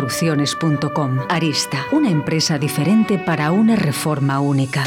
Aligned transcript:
construcciones.com. 0.00 1.18
Arista, 1.28 1.84
una 1.92 2.10
empresa 2.10 2.58
diferente 2.58 3.18
para 3.18 3.52
una 3.52 3.76
reforma 3.76 4.40
única. 4.40 4.82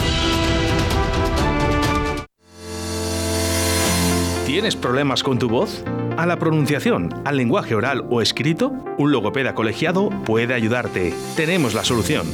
¿Tienes 4.46 4.76
problemas 4.76 5.22
con 5.22 5.38
tu 5.38 5.50
voz? 5.50 5.84
¿A 6.18 6.28
la 6.28 6.38
pronunciación, 6.38 7.10
al 7.26 7.38
lenguaje 7.38 7.74
oral 7.74 8.06
o 8.10 8.22
escrito? 8.22 8.72
Un 9.00 9.12
logopeda 9.12 9.56
colegiado 9.56 10.10
puede 10.26 10.54
ayudarte. 10.54 11.12
Tenemos 11.36 11.74
la 11.74 11.84
solución 11.84 12.28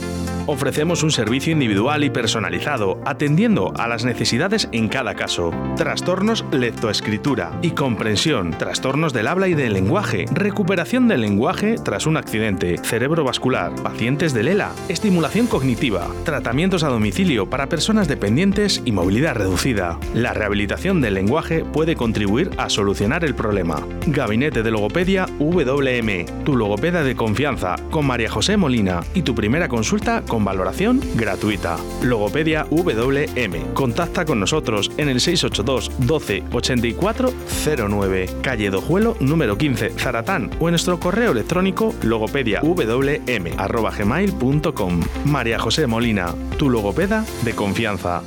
ofrecemos 0.50 1.04
un 1.04 1.12
servicio 1.12 1.54
individual 1.54 2.04
y 2.04 2.10
personalizado, 2.10 3.00
atendiendo 3.06 3.72
a 3.78 3.88
las 3.88 4.04
necesidades 4.04 4.68
en 4.72 4.88
cada 4.88 5.14
caso. 5.14 5.52
Trastornos 5.78 6.44
lectoescritura 6.52 7.52
y 7.62 7.72
comprensión, 7.72 8.52
trastornos 8.58 9.14
del 9.14 9.28
habla 9.28 9.48
y 9.48 9.54
del 9.54 9.74
lenguaje, 9.74 10.26
recuperación 10.32 11.08
del 11.08 11.22
lenguaje 11.22 11.76
tras 11.76 12.08
un 12.08 12.18
accidente, 12.18 12.80
cerebrovascular, 12.80 13.76
pacientes 13.84 14.34
de 14.34 14.42
Lela, 14.42 14.72
estimulación 14.88 15.46
cognitiva, 15.46 16.08
tratamientos 16.26 16.84
a 16.84 16.90
domicilio 16.90 17.48
para 17.48 17.70
personas 17.70 18.08
dependientes 18.08 18.82
y 18.86 18.92
movilidad 18.92 19.36
reducida. 19.36 20.00
La 20.16 20.34
rehabilitación 20.34 21.00
del 21.00 21.14
lenguaje 21.14 21.64
puede 21.64 21.96
contribuir 21.96 22.50
a 22.58 22.70
solucionar 22.70 23.24
el 23.24 23.36
problema. 23.36 23.69
Gabinete 24.08 24.64
de 24.64 24.72
Logopedia 24.72 25.28
WM, 25.40 26.26
tu 26.44 26.56
logopeda 26.56 27.04
de 27.04 27.16
confianza, 27.16 27.76
con 27.92 28.06
María 28.06 28.30
José 28.30 28.58
Molina 28.58 29.02
y 29.14 29.22
tu 29.22 29.36
primera 29.36 29.68
consulta 29.68 30.24
con 30.28 30.44
valoración 30.44 31.00
gratuita. 31.16 31.78
Logopedia 32.04 32.66
WM. 32.72 33.74
Contacta 33.74 34.26
con 34.26 34.40
nosotros 34.40 34.92
en 34.98 35.10
el 35.10 35.22
682 35.22 35.92
12 36.00 36.44
84 36.52 37.32
09, 37.90 38.30
calle 38.42 38.70
Dojuelo 38.70 39.16
número 39.20 39.58
15, 39.58 39.92
Zaratán 39.92 40.50
o 40.60 40.68
en 40.68 40.72
nuestro 40.72 41.00
correo 41.00 41.32
electrónico 41.32 41.94
logopediawm@gmail.com. 42.02 45.02
María 45.26 45.60
José 45.60 45.88
Molina, 45.88 46.34
tu 46.58 46.70
logopeda 46.70 47.26
de 47.44 47.54
confianza. 47.54 48.22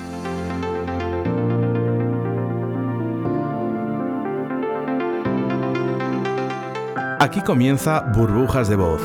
Aquí 7.23 7.41
comienza 7.41 8.01
Burbujas 8.01 8.67
de 8.67 8.75
Voz 8.75 9.01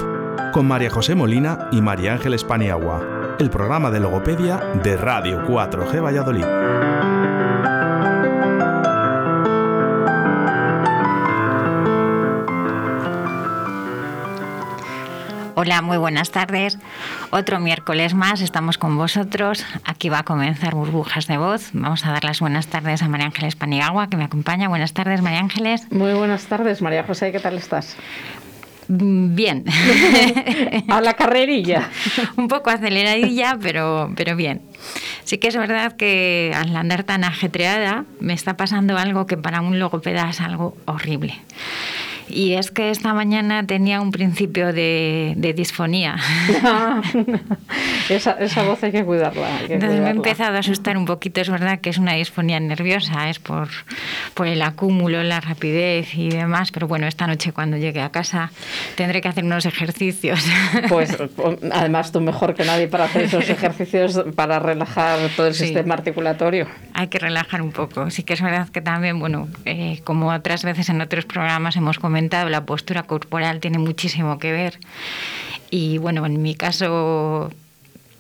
con 0.52 0.68
María 0.68 0.90
José 0.90 1.14
Molina 1.14 1.70
y 1.72 1.84
María 1.84 2.14
Ángeles 2.14 2.44
Paniagua, 2.44 3.36
el 3.38 3.52
programa 3.52 3.92
de 3.92 4.00
logopedia 4.00 4.58
de 4.84 4.98
Radio 4.98 5.46
4G 5.46 6.04
Valladolid. 6.04 7.17
Hola, 15.60 15.82
muy 15.82 15.98
buenas 15.98 16.30
tardes. 16.30 16.78
Otro 17.32 17.60
miércoles 17.60 18.14
más 18.14 18.42
estamos 18.42 18.78
con 18.78 18.96
vosotros. 18.96 19.66
Aquí 19.86 20.08
va 20.08 20.20
a 20.20 20.24
comenzar 20.24 20.76
Burbujas 20.76 21.26
de 21.26 21.38
Voz. 21.38 21.72
Vamos 21.74 22.06
a 22.06 22.12
dar 22.12 22.24
las 22.24 22.42
buenas 22.42 22.68
tardes 22.68 23.02
a 23.02 23.08
María 23.08 23.26
Ángeles 23.26 23.56
Paniagua, 23.56 24.08
que 24.08 24.18
me 24.18 24.26
acompaña. 24.26 24.70
Buenas 24.70 24.94
tardes, 24.94 25.24
María 25.24 25.40
Ángeles. 25.40 25.92
Muy 25.92 26.14
buenas 26.14 26.46
tardes, 26.46 26.84
María 26.84 27.04
José. 27.06 27.32
¿Qué 27.32 27.40
tal 27.40 27.58
estás? 27.58 27.98
Bien. 28.88 29.66
a 30.90 31.02
la 31.02 31.16
carrerilla. 31.16 31.90
Un 32.38 32.48
poco 32.50 32.70
aceleradilla, 32.70 33.58
pero, 33.60 34.14
pero 34.16 34.36
bien. 34.36 34.62
Sí 35.24 35.40
que 35.40 35.48
es 35.48 35.58
verdad 35.58 35.94
que 35.94 36.54
al 36.56 36.76
andar 36.76 37.04
tan 37.04 37.24
ajetreada 37.24 38.06
me 38.20 38.34
está 38.34 38.58
pasando 38.58 38.96
algo 38.96 39.26
que 39.26 39.38
para 39.38 39.62
un 39.62 39.80
logopeda 39.80 40.30
es 40.30 40.40
algo 40.40 40.78
horrible. 40.86 41.42
Y 42.30 42.54
es 42.54 42.72
que 42.72 42.90
esta 42.90 43.14
mañana 43.14 43.66
tenía 43.66 44.02
un 44.02 44.12
principio 44.12 44.74
de, 44.74 45.36
disfonía. 45.56 46.18
esa, 48.10 48.32
esa, 48.32 48.64
voz 48.64 48.84
hay 48.84 48.92
que 48.92 49.06
cuidarla. 49.06 49.48
Entonces 49.70 50.00
me 50.00 50.08
he 50.08 50.12
empezado 50.12 50.56
a 50.56 50.60
asustar 50.60 50.98
un 50.98 51.06
poquito. 51.06 51.42
Es 51.42 51.50
verdad 51.50 51.80
que 51.80 51.90
es 51.90 51.98
una 51.98 52.14
disfonía 52.14 52.60
nerviosa, 52.60 53.30
es 53.30 53.40
por, 53.40 53.70
por 54.34 54.48
el 54.48 54.62
acúmulo, 54.62 55.24
la 55.24 55.40
rapidez 55.40 56.16
y 56.16 56.30
demás. 56.30 56.72
Pero 56.72 56.88
bueno, 56.88 57.08
esta 57.08 57.28
noche 57.28 57.54
cuando 57.54 57.78
llegue 57.78 58.02
a 58.02 58.10
casa 58.10 58.52
tendré 58.96 59.22
que 59.22 59.28
hacer 59.28 59.44
unos 59.44 59.66
ejercicios. 59.66 60.46
Pues 60.90 61.18
además 61.72 62.12
tú 62.12 62.22
mejor 62.22 62.54
que 62.54 62.64
nadie 62.64 62.88
para 62.88 63.06
hacer 63.06 63.24
esos 63.24 63.50
ejercicios 63.50 64.24
para 64.36 64.60
relajar 64.60 65.20
todo 65.36 65.48
el 65.48 65.54
sistema 65.54 65.96
articulatorio. 65.96 66.68
Hay 66.94 67.08
que 67.08 67.20
relajar 67.20 67.62
un 67.62 67.72
poco. 67.72 68.10
Sí 68.10 68.24
que 68.24 68.34
es 68.34 68.42
verdad 68.42 68.70
que 68.70 68.82
también, 68.82 69.20
bueno, 69.20 69.48
eh, 69.66 70.02
como 70.04 70.30
otras 70.30 70.64
veces 70.64 70.90
en 70.90 71.02
otros 71.02 71.26
programas 71.26 71.76
hemos 71.76 72.00
comentado, 72.00 72.17
la 72.50 72.66
postura 72.66 73.04
corporal 73.04 73.60
tiene 73.60 73.78
muchísimo 73.78 74.40
que 74.40 74.52
ver. 74.52 74.80
Y 75.70 75.98
bueno, 75.98 76.26
en 76.26 76.42
mi 76.42 76.56
caso 76.56 77.52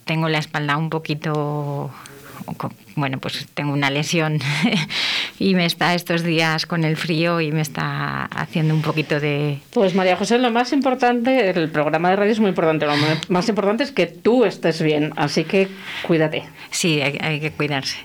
tengo 0.05 0.29
la 0.29 0.39
espalda 0.39 0.77
un 0.77 0.89
poquito 0.89 1.91
bueno, 2.95 3.19
pues 3.19 3.47
tengo 3.53 3.73
una 3.73 3.89
lesión 3.89 4.39
y 5.39 5.55
me 5.55 5.65
está 5.65 5.93
estos 5.93 6.23
días 6.23 6.65
con 6.65 6.83
el 6.83 6.97
frío 6.97 7.41
y 7.41 7.51
me 7.51 7.61
está 7.61 8.25
haciendo 8.25 8.73
un 8.73 8.81
poquito 8.81 9.19
de... 9.19 9.59
Pues 9.71 9.95
María 9.95 10.15
José, 10.15 10.37
lo 10.37 10.51
más 10.51 10.73
importante, 10.73 11.49
el 11.49 11.69
programa 11.69 12.09
de 12.09 12.15
radio 12.15 12.31
es 12.31 12.39
muy 12.39 12.49
importante, 12.49 12.85
lo 12.85 12.93
más 13.29 13.49
importante 13.49 13.83
es 13.83 13.91
que 13.91 14.07
tú 14.07 14.45
estés 14.45 14.81
bien, 14.81 15.13
así 15.15 15.43
que 15.43 15.67
cuídate. 16.03 16.43
Sí, 16.71 17.01
hay, 17.01 17.39
que 17.39 17.51
cuidarse. 17.51 17.97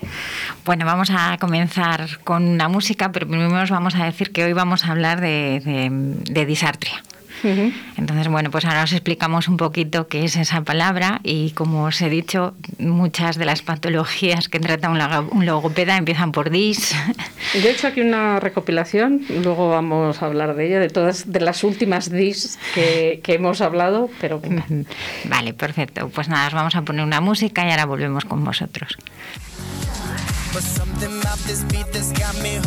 Bueno, 0.64 0.84
vamos 0.86 1.10
a 1.10 1.36
comenzar 1.38 2.20
con 2.24 2.44
una 2.44 2.68
música, 2.68 3.12
pero 3.12 3.26
primero 3.26 3.62
os 3.62 3.70
vamos 3.70 3.94
a 3.94 4.04
decir 4.04 4.32
que 4.32 4.44
hoy 4.44 4.52
vamos 4.52 4.84
a 4.84 4.92
hablar 4.92 5.20
de, 5.20 5.60
de 6.24 6.46
disartria. 6.46 7.02
Entonces, 7.96 8.28
bueno, 8.28 8.50
pues 8.50 8.64
ahora 8.64 8.84
os 8.84 8.92
explicamos 8.92 9.48
un 9.48 9.56
poquito 9.56 10.08
qué 10.08 10.24
es 10.24 10.36
esa 10.36 10.62
palabra 10.62 11.20
y 11.24 11.50
como 11.50 11.84
os 11.84 12.00
he 12.00 12.08
dicho, 12.08 12.54
muchas 12.78 13.36
de 13.36 13.44
las 13.44 13.62
patologías 13.62 14.48
que 14.48 14.60
trata 14.60 14.88
un 14.88 15.46
logopeda 15.46 15.96
empiezan 15.96 16.32
por 16.32 16.50
DIS. 16.50 16.94
De 17.54 17.70
hecho, 17.70 17.88
aquí 17.88 18.00
una 18.00 18.40
recopilación, 18.40 19.22
luego 19.42 19.68
vamos 19.68 20.22
a 20.22 20.26
hablar 20.26 20.54
de 20.54 20.66
ella, 20.66 20.80
de 20.80 20.88
todas 20.88 21.30
de 21.30 21.40
las 21.40 21.64
últimas 21.64 22.10
DIS 22.10 22.58
que, 22.74 23.20
que 23.22 23.34
hemos 23.34 23.60
hablado, 23.60 24.10
pero 24.20 24.40
Vale, 25.24 25.54
perfecto. 25.54 26.08
Pues 26.08 26.28
nada, 26.28 26.46
os 26.48 26.54
vamos 26.54 26.74
a 26.74 26.82
poner 26.82 27.04
una 27.04 27.20
música 27.20 27.66
y 27.66 27.70
ahora 27.70 27.86
volvemos 27.86 28.24
con 28.24 28.44
vosotros. 28.44 28.96
Come 32.14 32.60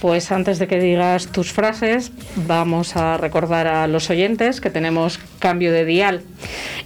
Pues 0.00 0.30
antes 0.30 0.58
de 0.58 0.66
que 0.66 0.78
digas 0.78 1.28
tus 1.28 1.52
frases, 1.52 2.12
vamos 2.36 2.96
a 2.96 3.16
recordar 3.16 3.66
a 3.66 3.86
los 3.86 4.10
oyentes 4.10 4.60
que 4.60 4.70
tenemos 4.70 5.18
cambio 5.38 5.72
de 5.72 5.84
dial. 5.84 6.22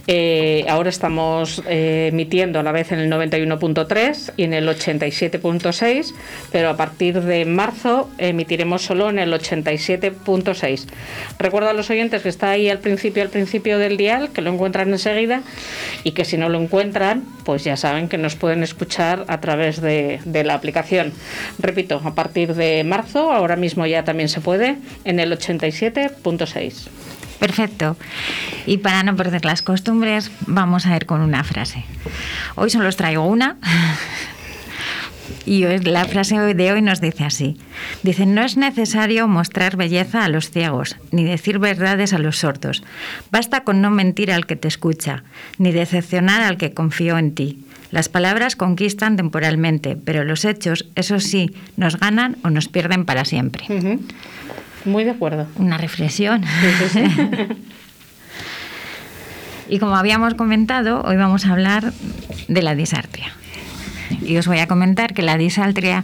Eh, 0.07 0.65
ahora 0.67 0.89
estamos 0.89 1.61
eh, 1.67 2.09
emitiendo 2.11 2.59
a 2.59 2.63
la 2.63 2.71
vez 2.71 2.91
en 2.91 2.99
el 2.99 3.11
91.3 3.11 4.33
y 4.37 4.43
en 4.43 4.53
el 4.53 4.67
87.6, 4.67 6.13
pero 6.51 6.69
a 6.69 6.77
partir 6.77 7.21
de 7.21 7.45
marzo 7.45 8.09
emitiremos 8.17 8.81
solo 8.81 9.09
en 9.09 9.19
el 9.19 9.31
87.6. 9.33 10.85
Recuerdo 11.37 11.69
a 11.69 11.73
los 11.73 11.89
oyentes 11.89 12.23
que 12.23 12.29
está 12.29 12.51
ahí 12.51 12.69
al 12.69 12.79
principio, 12.79 13.23
al 13.23 13.29
principio 13.29 13.77
del 13.77 13.97
dial, 13.97 14.31
que 14.31 14.41
lo 14.41 14.51
encuentran 14.51 14.89
enseguida 14.89 15.43
y 16.03 16.11
que 16.11 16.25
si 16.25 16.37
no 16.37 16.49
lo 16.49 16.59
encuentran, 16.59 17.23
pues 17.45 17.63
ya 17.63 17.77
saben 17.77 18.09
que 18.09 18.17
nos 18.17 18.35
pueden 18.35 18.63
escuchar 18.63 19.25
a 19.27 19.39
través 19.39 19.81
de, 19.81 20.19
de 20.25 20.43
la 20.43 20.55
aplicación. 20.55 21.13
Repito, 21.59 22.01
a 22.03 22.15
partir 22.15 22.55
de 22.55 22.83
marzo, 22.83 23.31
ahora 23.31 23.55
mismo 23.55 23.85
ya 23.85 24.03
también 24.03 24.29
se 24.29 24.41
puede, 24.41 24.77
en 25.05 25.19
el 25.19 25.31
87.6. 25.31 26.89
Perfecto. 27.41 27.97
Y 28.67 28.77
para 28.77 29.01
no 29.01 29.15
perder 29.15 29.45
las 29.45 29.63
costumbres, 29.63 30.29
vamos 30.45 30.85
a 30.85 30.95
ir 30.95 31.07
con 31.07 31.21
una 31.21 31.43
frase. 31.43 31.83
Hoy 32.53 32.69
solo 32.69 32.87
os 32.87 32.97
traigo 32.97 33.25
una. 33.25 33.57
Y 35.43 35.65
la 35.65 36.05
frase 36.05 36.37
de 36.53 36.71
hoy 36.71 36.83
nos 36.83 37.01
dice 37.01 37.23
así. 37.23 37.57
Dice, 38.03 38.27
no 38.27 38.43
es 38.43 38.57
necesario 38.57 39.27
mostrar 39.27 39.75
belleza 39.75 40.23
a 40.23 40.29
los 40.29 40.51
ciegos, 40.51 40.97
ni 41.09 41.23
decir 41.23 41.57
verdades 41.57 42.13
a 42.13 42.19
los 42.19 42.37
sordos. 42.37 42.83
Basta 43.31 43.63
con 43.63 43.81
no 43.81 43.89
mentir 43.89 44.31
al 44.31 44.45
que 44.45 44.55
te 44.55 44.67
escucha, 44.67 45.23
ni 45.57 45.71
decepcionar 45.71 46.43
al 46.43 46.57
que 46.57 46.75
confió 46.75 47.17
en 47.17 47.33
ti. 47.33 47.65
Las 47.89 48.07
palabras 48.07 48.55
conquistan 48.55 49.17
temporalmente, 49.17 49.95
pero 49.95 50.23
los 50.25 50.45
hechos, 50.45 50.85
eso 50.93 51.19
sí, 51.19 51.55
nos 51.75 51.97
ganan 51.97 52.37
o 52.43 52.51
nos 52.51 52.67
pierden 52.67 53.05
para 53.05 53.25
siempre. 53.25 53.65
Muy 54.85 55.03
de 55.03 55.11
acuerdo. 55.11 55.47
Una 55.55 55.77
reflexión. 55.77 56.43
y 59.69 59.79
como 59.79 59.95
habíamos 59.95 60.33
comentado, 60.33 61.01
hoy 61.03 61.17
vamos 61.17 61.45
a 61.45 61.51
hablar 61.51 61.93
de 62.47 62.61
la 62.61 62.75
disartria. 62.75 63.33
Y 64.21 64.37
os 64.37 64.47
voy 64.47 64.59
a 64.59 64.67
comentar 64.67 65.13
que 65.13 65.21
la 65.21 65.37
disartria 65.37 66.03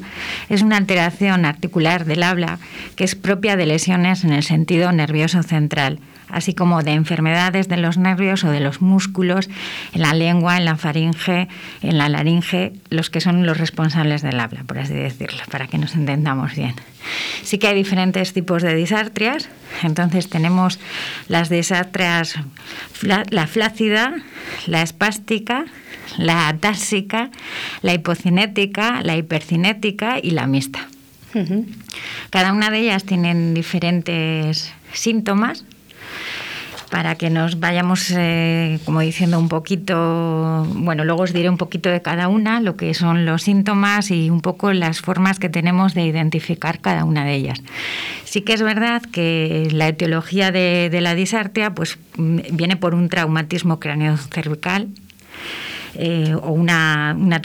es 0.50 0.62
una 0.62 0.78
alteración 0.78 1.46
articular 1.46 2.06
del 2.06 2.24
habla 2.24 2.60
que 2.96 3.04
es 3.04 3.16
propia 3.16 3.58
de 3.58 3.66
lesiones 3.66 4.24
en 4.24 4.32
el 4.32 4.44
sentido 4.44 4.92
nervioso 4.92 5.44
central 5.44 6.00
así 6.30 6.54
como 6.54 6.84
de 6.84 6.92
enfermedades 6.92 7.68
de 7.68 7.78
los 7.78 7.98
nervios 7.98 8.44
o 8.44 8.52
de 8.52 8.60
los 8.60 8.82
músculos 8.82 9.50
en 9.94 10.02
la 10.02 10.14
lengua, 10.14 10.58
en 10.58 10.66
la 10.66 10.76
faringe, 10.76 11.48
en 11.82 11.98
la 11.98 12.10
laringe, 12.10 12.74
los 12.90 13.10
que 13.10 13.22
son 13.22 13.46
los 13.46 13.58
responsables 13.58 14.22
del 14.22 14.40
habla, 14.40 14.64
por 14.64 14.80
así 14.80 14.94
decirlo, 14.94 15.42
para 15.50 15.68
que 15.68 15.78
nos 15.78 15.96
entendamos 15.96 16.56
bien. 16.56 16.76
Sí 17.44 17.58
que 17.58 17.68
hay 17.68 17.76
diferentes 17.76 18.34
tipos 18.34 18.64
de 18.64 18.76
disartrias, 18.76 19.50
entonces 19.84 20.30
tenemos 20.30 20.80
las 21.28 21.50
disartrias, 21.50 22.36
la 23.02 23.48
flácida, 23.48 24.16
la 24.66 24.82
espástica, 24.82 25.66
la 26.18 26.50
atásica, 26.50 27.30
la 27.82 27.94
hipocinética, 27.94 29.02
la 29.04 29.16
hipercinética 29.16 30.20
y 30.22 30.32
la 30.32 30.48
mixta. 30.48 30.88
Cada 32.32 32.52
una 32.52 32.72
de 32.72 32.80
ellas 32.80 33.04
tienen 33.04 33.54
diferentes 33.54 34.74
síntomas 34.92 35.66
para 36.90 37.16
que 37.16 37.30
nos 37.30 37.60
vayamos, 37.60 38.12
eh, 38.16 38.80
como 38.86 39.02
diciendo 39.02 39.40
un 39.40 39.50
poquito, 39.50 40.66
bueno, 40.70 41.04
luego 41.04 41.24
os 41.24 41.34
diré 41.34 41.50
un 41.50 41.58
poquito 41.58 41.90
de 41.90 42.02
cada 42.02 42.28
una, 42.30 42.62
lo 42.62 42.78
que 42.78 42.94
son 42.94 43.26
los 43.26 43.44
síntomas 43.44 44.10
y 44.10 44.30
un 44.30 44.42
poco 44.42 44.72
las 44.72 45.02
formas 45.02 45.40
que 45.40 45.50
tenemos 45.50 45.94
de 45.94 46.06
identificar 46.06 46.80
cada 46.80 47.04
una 47.04 47.26
de 47.26 47.36
ellas. 47.36 47.62
Sí 48.24 48.42
que 48.42 48.54
es 48.54 48.62
verdad 48.62 49.02
que 49.02 49.68
la 49.72 49.90
etiología 49.90 50.52
de, 50.52 50.98
la 51.02 51.14
disartia 51.14 51.74
pues, 51.74 51.98
mm, 52.18 52.40
viene 52.54 52.78
por 52.78 52.96
un 52.96 53.10
traumatismo 53.10 53.80
craneocervical 53.80 54.88
eh, 55.96 56.36
o 56.42 56.52
una, 56.52 57.16
una. 57.20 57.42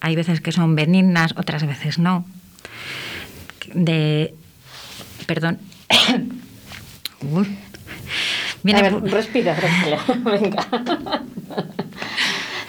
Hay 0.00 0.14
veces 0.14 0.40
que 0.40 0.52
son 0.52 0.76
benignas, 0.76 1.34
otras 1.36 1.66
veces 1.66 1.98
no. 1.98 2.24
De, 3.74 4.34
perdón. 5.26 5.58
Viene 8.66 8.80
a 8.80 8.82
ver, 8.82 9.00
respira, 9.00 9.54
respira. 9.54 9.98
Venga. 10.24 10.66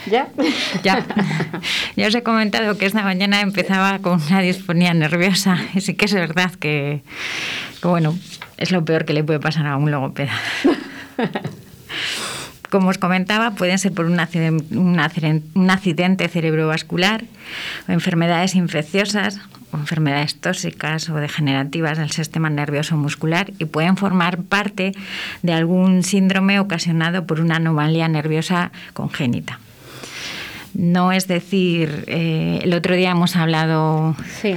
¿Ya? 0.06 0.28
Ya. 0.84 1.04
Ya 1.96 2.08
os 2.08 2.14
he 2.14 2.22
comentado 2.22 2.78
que 2.78 2.86
esta 2.86 3.02
mañana 3.02 3.42
empezaba 3.42 3.98
con 3.98 4.22
una 4.22 4.42
disfonía 4.42 4.94
nerviosa. 4.94 5.58
Y 5.74 5.82
sí 5.82 5.96
que 5.96 6.06
es 6.06 6.14
verdad 6.14 6.52
que, 6.52 7.02
que 7.82 7.88
bueno, 7.88 8.16
es 8.58 8.70
lo 8.70 8.86
peor 8.86 9.06
que 9.06 9.14
le 9.14 9.24
puede 9.24 9.40
pasar 9.40 9.66
a 9.66 9.76
un 9.76 9.90
logopeda. 9.90 10.34
Como 12.70 12.90
os 12.90 13.00
comentaba, 13.00 13.56
pueden 13.56 13.80
ser 13.80 13.92
por 13.92 14.06
un 14.06 14.20
accidente 15.00 16.28
cerebrovascular 16.28 17.24
o 17.88 17.92
enfermedades 17.92 18.54
infecciosas 18.54 19.40
enfermedades 19.74 20.40
tóxicas 20.40 21.10
o 21.10 21.16
degenerativas 21.16 21.98
del 21.98 22.12
sistema 22.12 22.50
nervioso 22.50 22.98
muscular 22.98 23.52
y 23.60 23.66
pueden 23.66 23.98
formar 23.98 24.44
parte 24.44 24.94
de 25.44 25.54
algún 25.54 26.04
síndrome 26.04 26.60
ocasionado 26.60 27.26
por 27.26 27.42
una 27.42 27.58
anomalía 27.58 28.08
nerviosa 28.08 28.72
congénita. 28.94 29.60
No 30.74 31.12
es 31.12 31.28
decir, 31.28 32.04
eh, 32.08 32.60
el 32.64 32.74
otro 32.74 32.96
día 32.96 33.12
hemos 33.12 33.36
hablado 33.36 34.16
sí 34.42 34.56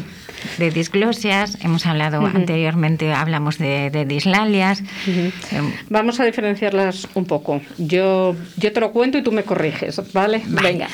de 0.58 0.70
disglosias, 0.70 1.58
hemos 1.62 1.86
hablado 1.86 2.24
anteriormente, 2.26 3.12
hablamos 3.12 3.58
de, 3.58 4.04
dislalias. 4.06 4.82
Em, 5.06 5.72
Vamos 5.88 6.20
a 6.20 6.24
diferenciarlas 6.24 7.08
un 7.14 7.24
poco. 7.24 7.60
Yo, 7.78 8.36
yo 8.56 8.72
te 8.72 8.80
lo 8.80 8.92
cuento 8.92 9.18
y 9.18 9.22
tú 9.22 9.32
me 9.32 9.42
corriges, 9.42 10.00
¿vale? 10.12 10.42
Venga. 10.46 10.88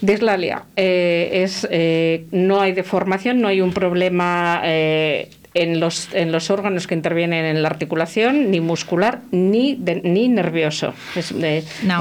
Dislalia 0.00 0.64
eh, 0.76 1.42
es 1.44 1.66
eh, 1.70 2.26
no 2.30 2.60
hay 2.60 2.72
deformación, 2.72 3.40
no 3.40 3.48
hay 3.48 3.60
un 3.60 3.72
problema 3.72 4.60
eh, 4.64 5.30
en 5.54 5.80
los, 5.80 6.08
en 6.12 6.32
los 6.32 6.50
órganos 6.50 6.86
que 6.86 6.94
intervienen 6.94 7.44
en 7.44 7.62
la 7.62 7.68
articulación, 7.68 8.50
ni 8.50 8.60
muscular 8.60 9.20
ni, 9.30 9.74
ni 9.74 10.28
nervioso. 10.28 10.94
Es, 11.16 11.34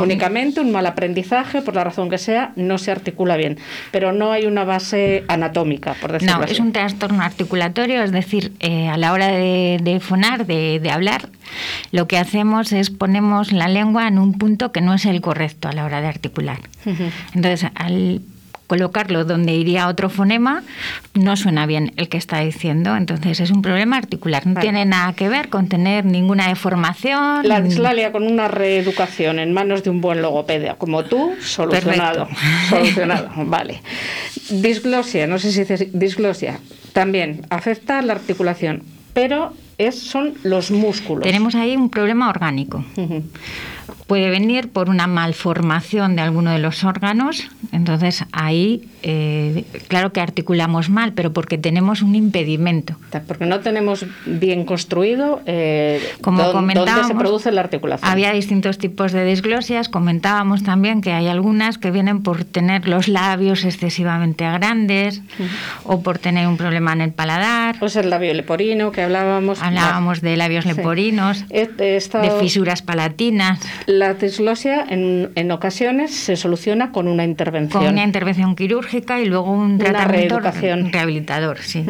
Únicamente 0.02 0.62
un 0.62 0.72
mal 0.72 0.86
aprendizaje, 0.86 1.62
por 1.62 1.76
la 1.76 1.84
razón 1.84 2.10
que 2.10 2.18
sea, 2.18 2.52
no 2.56 2.78
se 2.78 2.92
articula 2.92 3.38
bien. 3.38 3.58
Pero 3.92 4.12
no 4.12 4.32
hay 4.32 4.46
una 4.46 4.64
base 4.64 5.24
anatómica, 5.28 5.94
por 5.96 6.12
decirlo 6.12 6.38
no, 6.38 6.44
así. 6.44 6.54
es 6.54 6.60
un 6.60 6.72
trastorno 6.72 7.22
articulatorio, 7.24 8.04
es 8.04 8.12
decir, 8.12 8.54
eh, 8.60 8.88
a 8.88 8.98
la 8.98 9.14
hora 9.14 9.28
de, 9.28 9.80
de 9.82 10.00
fonar, 10.00 10.46
de, 10.46 10.80
de, 10.80 10.92
hablar, 10.92 11.30
lo 11.92 12.08
que 12.08 12.18
hacemos 12.18 12.72
es 12.72 12.90
ponemos 12.90 13.52
la 13.52 13.68
lengua 13.68 14.08
en 14.08 14.20
un 14.20 14.34
punto 14.34 14.72
que 14.72 14.82
no 14.82 14.94
es 14.94 15.06
el 15.06 15.22
correcto 15.22 15.68
a 15.68 15.74
la 15.74 15.86
hora 15.86 16.02
de 16.02 16.08
articular. 16.08 16.60
Entonces, 17.34 17.70
al 17.76 18.22
colocarlo 18.68 19.24
donde 19.26 19.54
iría 19.54 19.88
otro 19.88 20.10
fonema, 20.10 20.62
no 21.14 21.36
suena 21.38 21.66
bien 21.66 21.94
el 21.96 22.10
que 22.10 22.18
está 22.18 22.40
diciendo. 22.42 22.96
Entonces 22.96 23.40
es 23.40 23.50
un 23.50 23.62
problema 23.62 23.98
articular. 23.98 24.46
No 24.46 24.60
tiene 24.60 24.86
nada 24.86 25.14
que 25.14 25.30
ver 25.30 25.50
con 25.50 25.68
tener 25.68 26.06
ninguna 26.06 26.48
deformación. 26.50 27.48
La 27.48 27.62
dislalia 27.62 28.12
con 28.12 28.24
una 28.24 28.48
reeducación 28.48 29.40
en 29.40 29.54
manos 29.54 29.84
de 29.84 29.90
un 29.90 30.02
buen 30.02 30.22
logopeda 30.22 30.76
como 30.76 31.06
tú, 31.06 31.34
solucionado. 31.42 32.28
Solucionado, 32.70 33.30
vale. 33.46 33.82
Disglosia, 34.50 35.28
no 35.28 35.40
sé 35.40 35.52
si 35.52 35.62
dices 35.62 35.88
disglosia, 35.94 36.60
también 36.94 37.42
afecta 37.50 38.02
la 38.02 38.14
articulación, 38.14 38.84
pero 39.14 39.54
es, 39.78 40.00
son 40.00 40.34
los 40.44 40.72
músculos. 40.72 41.24
Tenemos 41.24 41.56
ahí 41.56 41.76
un 41.76 41.90
problema 41.90 42.30
orgánico 42.30 42.84
puede 44.08 44.30
venir 44.30 44.70
por 44.70 44.90
una 44.90 45.06
malformación 45.06 46.16
de 46.16 46.22
alguno 46.22 46.52
de 46.52 46.60
los 46.60 46.84
órganos, 46.86 47.50
entonces 47.74 48.24
ahí 48.32 48.90
eh, 49.04 49.66
claro 49.90 50.14
que 50.14 50.22
articulamos 50.22 50.90
mal, 50.90 51.14
pero 51.14 51.34
porque 51.34 51.58
tenemos 51.58 52.02
un 52.02 52.16
impedimento. 52.16 52.96
Porque 53.28 53.46
no 53.46 53.60
tenemos 53.60 54.06
bien 54.26 54.66
construido 54.66 55.42
eh, 55.46 56.02
Como 56.22 56.44
dónde 56.44 57.04
se 57.06 57.16
produce 57.16 57.52
la 57.52 57.62
articulación. 57.62 58.10
Había 58.10 58.32
distintos 58.32 58.78
tipos 58.78 59.12
de 59.12 59.26
disglosias, 59.26 59.90
comentábamos 59.90 60.64
también 60.64 61.02
que 61.02 61.12
hay 61.12 61.28
algunas 61.28 61.78
que 61.78 61.92
vienen 61.92 62.24
por 62.24 62.46
tener 62.46 62.88
los 62.88 63.08
labios 63.10 63.66
excesivamente 63.66 64.46
grandes 64.46 65.22
o 65.84 66.02
por 66.02 66.18
tener 66.18 66.48
un 66.48 66.56
problema 66.56 66.94
en 66.94 67.02
el 67.02 67.12
paladar. 67.12 67.78
Pues 67.80 67.96
el 67.98 68.10
labio 68.10 68.34
leporino 68.34 68.92
que 68.92 69.02
hablábamos. 69.02 69.62
Hablábamos 69.62 70.22
de 70.22 70.38
labios 70.38 70.66
leporinos, 70.66 71.46
de 71.50 72.34
fisuras 72.40 72.82
palatinas. 72.82 73.60
La 73.86 73.97
disglosia 74.14 74.86
en, 74.88 75.32
en 75.36 75.52
ocasiones 75.52 76.14
se 76.14 76.36
soluciona 76.36 76.92
con 76.92 77.08
una 77.08 77.24
intervención. 77.24 77.84
Con 77.84 77.94
una 77.94 78.04
intervención 78.04 78.56
quirúrgica 78.56 79.20
y 79.20 79.26
luego 79.26 79.52
un 79.52 79.78
tratamiento 79.78 80.40
rehabilitador. 80.40 81.60
Sí. 81.60 81.86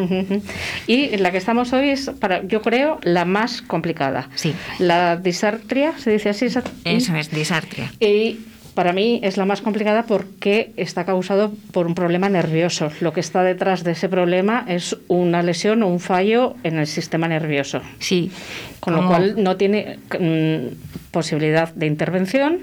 Y 0.87 1.17
la 1.17 1.31
que 1.31 1.37
estamos 1.37 1.73
hoy 1.73 1.89
es, 1.89 2.09
para, 2.19 2.43
yo 2.43 2.61
creo, 2.61 2.99
la 3.03 3.25
más 3.25 3.61
complicada. 3.61 4.29
Sí. 4.35 4.53
La 4.79 5.17
disartria, 5.17 5.97
¿se 5.97 6.11
dice 6.11 6.29
así? 6.29 6.45
Eso 6.45 7.15
es, 7.15 7.31
disartria. 7.31 7.91
Y 7.99 8.39
para 8.73 8.93
mí 8.93 9.19
es 9.23 9.37
la 9.37 9.45
más 9.45 9.61
complicada 9.61 10.03
porque 10.03 10.71
está 10.77 11.03
causado 11.03 11.51
por 11.71 11.87
un 11.87 11.95
problema 11.95 12.29
nervioso. 12.29 12.91
Lo 13.01 13.11
que 13.11 13.19
está 13.19 13.41
detrás 13.43 13.83
de 13.83 13.93
ese 13.93 14.07
problema 14.07 14.65
es 14.67 14.95
una 15.07 15.41
lesión 15.41 15.81
o 15.81 15.87
un 15.87 15.99
fallo 15.99 16.55
en 16.63 16.77
el 16.77 16.85
sistema 16.85 17.27
nervioso. 17.27 17.81
Sí. 17.99 18.31
Con 18.79 18.95
lo 18.95 19.07
cual 19.07 19.43
no 19.43 19.57
tiene 19.57 19.97
mm, 20.19 20.96
posibilidad 21.11 21.73
de 21.73 21.85
intervención 21.85 22.59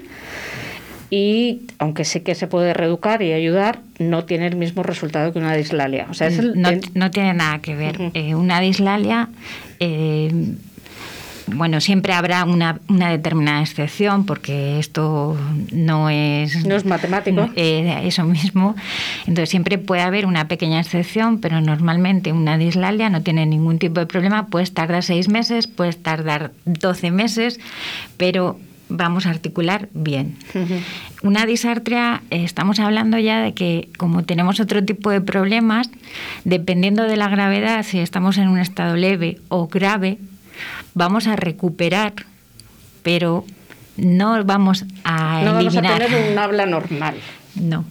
y 1.09 1.61
aunque 1.77 2.03
sí 2.03 2.21
que 2.21 2.35
se 2.35 2.47
puede 2.47 2.73
reeducar 2.73 3.21
y 3.21 3.31
ayudar, 3.33 3.79
no 3.99 4.25
tiene 4.25 4.47
el 4.47 4.55
mismo 4.55 4.83
resultado 4.83 5.31
que 5.31 5.39
una 5.39 5.53
dislalia. 5.55 6.07
O 6.09 6.13
sea, 6.13 6.29
no, 6.29 7.11
tiene 7.11 7.33
nada 7.33 7.59
que 7.59 7.75
ver. 7.75 8.11
Eh, 8.13 8.35
una 8.35 8.59
dislalia, 8.59 9.29
eh, 9.79 10.31
bueno, 11.47 11.79
siempre 11.79 12.13
habrá 12.13 12.43
una, 12.43 12.79
determinada 12.87 13.61
excepción 13.61 14.25
porque 14.25 14.79
esto 14.79 15.37
no 15.71 16.09
es... 16.09 16.65
No 16.65 16.75
es 16.75 16.85
matemático. 16.85 17.49
Eh, 17.55 18.01
eso 18.03 18.23
mismo. 18.23 18.75
Entonces 19.27 19.49
siempre 19.49 19.77
puede 19.77 20.01
haber 20.01 20.25
una 20.25 20.47
pequeña 20.47 20.79
excepción, 20.79 21.39
pero 21.39 21.61
normalmente 21.61 22.31
una 22.31 22.57
dislalia 22.57 23.09
no 23.09 23.21
tiene 23.21 23.45
ningún 23.45 23.79
tipo 23.79 23.99
de 23.99 24.07
problema. 24.07 24.47
Puedes 24.47 24.73
tardar 24.73 25.03
seis 25.03 25.29
meses, 25.29 25.67
puedes 25.67 26.01
tardar 26.01 26.51
doce 26.65 27.11
meses, 27.11 27.59
pero 28.17 28.59
vamos 28.89 29.25
a 29.25 29.29
articular 29.29 29.89
bien. 29.93 30.37
Una 31.23 31.45
disartria, 31.45 32.21
eh, 32.29 32.43
estamos 32.43 32.79
hablando 32.79 33.17
ya 33.17 33.41
de 33.41 33.53
que 33.53 33.89
como 33.97 34.23
tenemos 34.23 34.59
otro 34.59 34.83
tipo 34.83 35.09
de 35.09 35.21
problemas, 35.21 35.89
dependiendo 36.43 37.03
de 37.03 37.17
la 37.17 37.29
gravedad, 37.29 37.83
si 37.83 37.99
estamos 37.99 38.37
en 38.37 38.47
un 38.47 38.59
estado 38.59 38.95
leve 38.95 39.39
o 39.47 39.67
grave, 39.67 40.17
vamos 40.95 41.27
a 41.27 41.35
recuperar, 41.35 42.13
pero 43.03 43.45
no 43.97 44.43
vamos 44.43 44.85
a 45.03 45.41
no 45.43 45.53
vamos 45.53 45.77
a 45.77 45.81
tener 45.81 46.31
un 46.31 46.39
habla 46.39 46.65
normal. 46.65 47.15
No. 47.53 47.85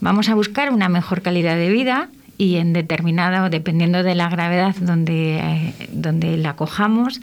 Vamos 0.00 0.28
a 0.28 0.34
buscar 0.34 0.70
una 0.70 0.90
mejor 0.90 1.22
calidad 1.22 1.56
de 1.56 1.70
vida 1.70 2.10
y 2.36 2.56
en 2.56 2.74
determinada, 2.74 3.48
dependiendo 3.48 4.02
de 4.02 4.14
la 4.14 4.28
gravedad 4.28 4.74
donde, 4.78 5.38
eh, 5.38 5.74
donde 5.92 6.36
la 6.36 6.56
cojamos, 6.56 7.20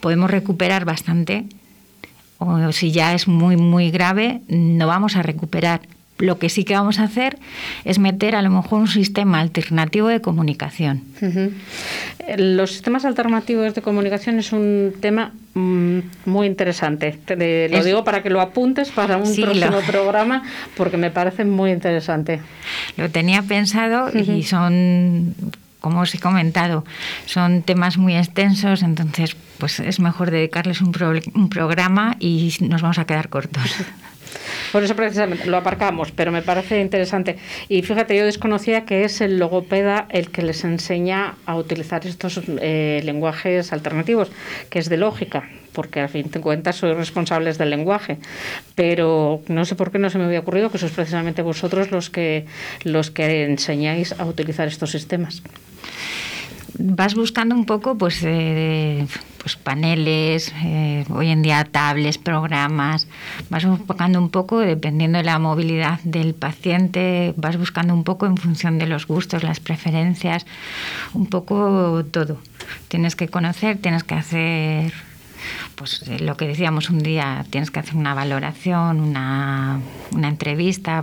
podemos 0.00 0.30
recuperar 0.30 0.84
bastante 0.84 1.46
o 2.38 2.72
si 2.72 2.90
ya 2.90 3.12
es 3.12 3.28
muy, 3.28 3.56
muy 3.56 3.90
grave, 3.90 4.40
no 4.48 4.86
vamos 4.86 5.16
a 5.16 5.22
recuperar. 5.22 5.82
Lo 6.20 6.38
que 6.38 6.48
sí 6.48 6.64
que 6.64 6.74
vamos 6.74 6.98
a 6.98 7.04
hacer 7.04 7.38
es 7.84 7.98
meter 7.98 8.36
a 8.36 8.42
lo 8.42 8.50
mejor 8.50 8.80
un 8.80 8.88
sistema 8.88 9.40
alternativo 9.40 10.08
de 10.08 10.20
comunicación. 10.20 11.02
Los 12.36 12.72
sistemas 12.72 13.04
alternativos 13.04 13.74
de 13.74 13.82
comunicación 13.82 14.38
es 14.38 14.52
un 14.52 14.94
tema 15.00 15.32
mm, 15.54 15.98
muy 16.26 16.46
interesante. 16.46 17.18
Te, 17.24 17.68
lo 17.68 17.82
digo 17.82 18.04
para 18.04 18.22
que 18.22 18.30
lo 18.30 18.40
apuntes 18.40 18.90
para 18.90 19.16
un 19.16 19.34
próximo 19.34 19.80
programa 19.86 20.42
porque 20.76 20.96
me 20.96 21.10
parece 21.10 21.44
muy 21.44 21.70
interesante. 21.70 22.40
Lo 22.96 23.10
tenía 23.10 23.42
pensado 23.42 24.10
y 24.14 24.42
son 24.42 25.34
como 25.80 26.00
os 26.00 26.14
he 26.14 26.18
comentado, 26.18 26.84
son 27.24 27.62
temas 27.62 27.96
muy 27.96 28.14
extensos, 28.14 28.82
entonces 28.82 29.34
pues 29.56 29.80
es 29.80 29.98
mejor 29.98 30.30
dedicarles 30.30 30.82
un, 30.82 30.92
un 31.34 31.48
programa 31.48 32.16
y 32.20 32.54
nos 32.60 32.82
vamos 32.82 32.98
a 32.98 33.06
quedar 33.06 33.30
cortos. 33.30 33.64
Por 34.72 34.84
eso 34.84 34.94
precisamente 34.94 35.46
lo 35.46 35.56
aparcamos, 35.56 36.12
pero 36.12 36.30
me 36.30 36.42
parece 36.42 36.80
interesante. 36.80 37.36
Y 37.68 37.82
fíjate, 37.82 38.16
yo 38.16 38.24
desconocía 38.24 38.84
que 38.84 39.04
es 39.04 39.20
el 39.20 39.38
logopeda 39.38 40.06
el 40.10 40.30
que 40.30 40.42
les 40.42 40.64
enseña 40.64 41.36
a 41.46 41.56
utilizar 41.56 42.06
estos 42.06 42.40
eh, 42.46 43.00
lenguajes 43.04 43.72
alternativos, 43.72 44.30
que 44.68 44.78
es 44.78 44.88
de 44.88 44.96
lógica, 44.96 45.48
porque 45.72 46.00
al 46.00 46.08
fin 46.08 46.30
de 46.30 46.40
cuentas 46.40 46.76
sois 46.76 46.96
responsables 46.96 47.58
del 47.58 47.70
lenguaje. 47.70 48.18
Pero 48.74 49.42
no 49.48 49.64
sé 49.64 49.74
por 49.74 49.90
qué 49.90 49.98
no 49.98 50.10
se 50.10 50.18
me 50.18 50.24
había 50.24 50.40
ocurrido 50.40 50.70
que 50.70 50.78
sois 50.78 50.92
precisamente 50.92 51.42
vosotros 51.42 51.90
los 51.90 52.10
que, 52.10 52.46
los 52.84 53.10
que 53.10 53.44
enseñáis 53.44 54.12
a 54.18 54.24
utilizar 54.24 54.68
estos 54.68 54.90
sistemas 54.90 55.42
vas 56.78 57.14
buscando 57.14 57.54
un 57.54 57.64
poco 57.64 57.96
pues, 57.96 58.20
eh, 58.22 59.06
pues 59.38 59.56
paneles, 59.56 60.52
eh, 60.62 61.04
hoy 61.10 61.28
en 61.28 61.42
día 61.42 61.64
tablets, 61.64 62.18
programas, 62.18 63.06
vas 63.48 63.64
buscando 63.64 64.18
un 64.18 64.30
poco, 64.30 64.60
dependiendo 64.60 65.18
de 65.18 65.24
la 65.24 65.38
movilidad 65.38 66.00
del 66.04 66.34
paciente, 66.34 67.34
vas 67.36 67.56
buscando 67.56 67.94
un 67.94 68.04
poco 68.04 68.26
en 68.26 68.36
función 68.36 68.78
de 68.78 68.86
los 68.86 69.06
gustos, 69.06 69.42
las 69.42 69.60
preferencias, 69.60 70.46
un 71.14 71.26
poco 71.26 72.04
todo. 72.10 72.38
Tienes 72.88 73.16
que 73.16 73.28
conocer, 73.28 73.78
tienes 73.78 74.04
que 74.04 74.14
hacer 74.14 74.92
pues 75.74 76.04
lo 76.20 76.36
que 76.36 76.46
decíamos 76.46 76.90
un 76.90 76.98
día, 76.98 77.44
tienes 77.50 77.70
que 77.70 77.80
hacer 77.80 77.96
una 77.96 78.14
valoración, 78.14 79.00
una, 79.00 79.80
una 80.12 80.28
entrevista. 80.28 81.02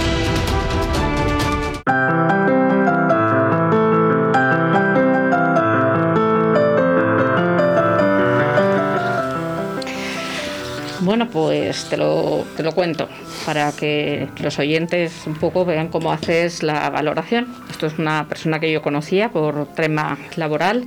Pues 11.71 11.85
te 11.85 11.95
lo, 11.95 12.45
te 12.57 12.63
lo 12.63 12.73
cuento 12.73 13.07
para 13.45 13.71
que 13.71 14.27
los 14.41 14.59
oyentes 14.59 15.25
un 15.25 15.35
poco 15.35 15.63
vean 15.63 15.87
cómo 15.87 16.11
haces 16.11 16.63
la 16.63 16.89
valoración. 16.89 17.47
Esto 17.69 17.87
es 17.87 17.97
una 17.97 18.27
persona 18.27 18.59
que 18.59 18.69
yo 18.69 18.81
conocía 18.81 19.29
por 19.29 19.67
tema 19.73 20.17
laboral. 20.35 20.85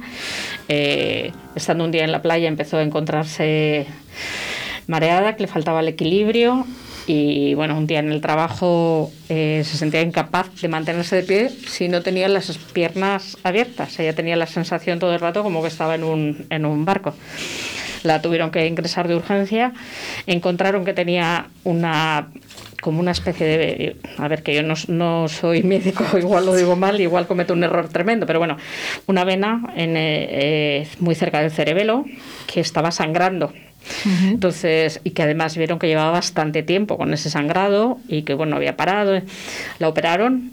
Eh, 0.68 1.32
estando 1.54 1.84
un 1.84 1.90
día 1.90 2.04
en 2.04 2.12
la 2.12 2.20
playa 2.20 2.48
empezó 2.48 2.76
a 2.76 2.82
encontrarse 2.82 3.86
mareada, 4.86 5.36
que 5.36 5.44
le 5.44 5.48
faltaba 5.48 5.80
el 5.80 5.88
equilibrio 5.88 6.66
y 7.06 7.54
bueno, 7.54 7.78
un 7.78 7.86
día 7.86 8.00
en 8.00 8.12
el 8.12 8.20
trabajo 8.20 9.10
eh, 9.30 9.62
se 9.64 9.78
sentía 9.78 10.02
incapaz 10.02 10.48
de 10.60 10.68
mantenerse 10.68 11.16
de 11.16 11.22
pie 11.22 11.48
si 11.48 11.88
no 11.88 12.02
tenía 12.02 12.28
las 12.28 12.58
piernas 12.74 13.38
abiertas. 13.42 13.98
Ella 14.00 14.14
tenía 14.14 14.36
la 14.36 14.46
sensación 14.46 14.98
todo 14.98 15.14
el 15.14 15.20
rato 15.20 15.42
como 15.42 15.62
que 15.62 15.68
estaba 15.68 15.94
en 15.94 16.04
un, 16.04 16.46
en 16.50 16.66
un 16.66 16.84
barco. 16.84 17.14
La 18.04 18.22
tuvieron 18.22 18.50
que 18.52 18.66
ingresar 18.66 19.08
de 19.08 19.16
urgencia. 19.16 19.72
Encontraron 20.26 20.84
que 20.84 20.94
tenía 20.94 21.48
una 21.64 22.28
como 22.84 23.00
una 23.00 23.12
especie 23.12 23.46
de... 23.46 23.96
A 24.18 24.28
ver, 24.28 24.42
que 24.42 24.54
yo 24.54 24.62
no, 24.62 25.28
soy 25.28 25.62
médico, 25.62 26.04
igual 26.18 26.44
lo 26.44 26.54
digo 26.54 26.76
mal, 26.76 27.00
igual 27.00 27.26
cometo 27.26 27.54
un 27.54 27.64
error 27.64 27.88
tremendo, 27.88 28.26
pero 28.26 28.38
bueno, 28.38 28.58
una 29.06 29.24
vena 29.24 29.72
en, 29.74 29.96
eh, 29.96 30.28
eh, 30.30 30.88
muy 30.98 31.14
cerca 31.14 31.40
del 31.40 31.50
cerebelo 31.50 32.04
que 32.46 32.60
estaba 32.60 32.90
sangrando 32.90 33.54
entonces, 34.04 35.00
y 35.04 35.10
que 35.10 35.22
además 35.22 35.56
vieron 35.56 35.78
que 35.78 35.86
llevaba 35.86 36.10
bastante 36.10 36.62
tiempo 36.62 36.96
con 36.96 37.12
ese 37.12 37.30
sangrado 37.30 37.98
y 38.08 38.22
que 38.22 38.34
bueno, 38.34 38.56
había 38.56 38.76
parado, 38.76 39.20
la 39.78 39.88
operaron, 39.88 40.52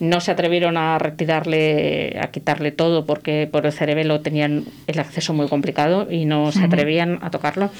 no 0.00 0.20
se 0.20 0.30
atrevieron 0.30 0.76
a 0.76 0.98
retirarle, 0.98 2.18
a 2.20 2.28
quitarle 2.28 2.72
todo 2.72 3.06
porque 3.06 3.48
por 3.50 3.66
el 3.66 3.72
cerebelo 3.72 4.20
tenían 4.20 4.64
el 4.86 4.98
acceso 4.98 5.32
muy 5.34 5.48
complicado 5.48 6.10
y 6.10 6.24
no 6.24 6.52
se 6.52 6.64
atrevían 6.64 7.18
a 7.22 7.30
tocarlo. 7.30 7.70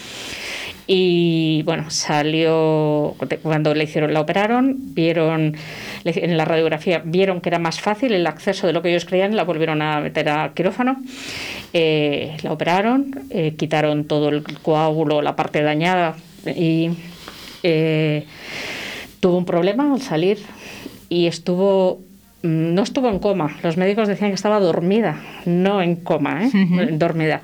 Y 0.86 1.62
bueno, 1.62 1.90
salió 1.90 3.14
cuando 3.42 3.74
le 3.74 3.84
hicieron, 3.84 4.12
la 4.12 4.20
operaron, 4.20 4.76
vieron 4.94 5.56
en 6.04 6.36
la 6.36 6.44
radiografía, 6.44 7.00
vieron 7.04 7.40
que 7.40 7.48
era 7.48 7.58
más 7.58 7.80
fácil 7.80 8.12
el 8.12 8.26
acceso 8.26 8.66
de 8.66 8.74
lo 8.74 8.82
que 8.82 8.90
ellos 8.90 9.06
creían, 9.06 9.34
la 9.34 9.44
volvieron 9.44 9.80
a 9.80 10.00
meter 10.00 10.28
a 10.28 10.52
quirófano, 10.52 11.02
eh, 11.72 12.36
la 12.42 12.52
operaron, 12.52 13.26
eh, 13.30 13.54
quitaron 13.56 14.04
todo 14.04 14.28
el 14.28 14.42
coágulo, 14.60 15.22
la 15.22 15.36
parte 15.36 15.62
dañada 15.62 16.16
y 16.44 16.90
eh, 17.62 18.26
tuvo 19.20 19.38
un 19.38 19.46
problema 19.46 19.90
al 19.90 20.02
salir 20.02 20.38
y 21.08 21.26
estuvo 21.26 22.02
no 22.44 22.82
estuvo 22.82 23.08
en 23.08 23.20
coma. 23.20 23.56
Los 23.62 23.78
médicos 23.78 24.06
decían 24.06 24.30
que 24.30 24.34
estaba 24.34 24.60
dormida, 24.60 25.18
no 25.46 25.80
en 25.80 25.96
coma, 25.96 26.44
¿eh? 26.44 26.50
dormida. 26.92 27.40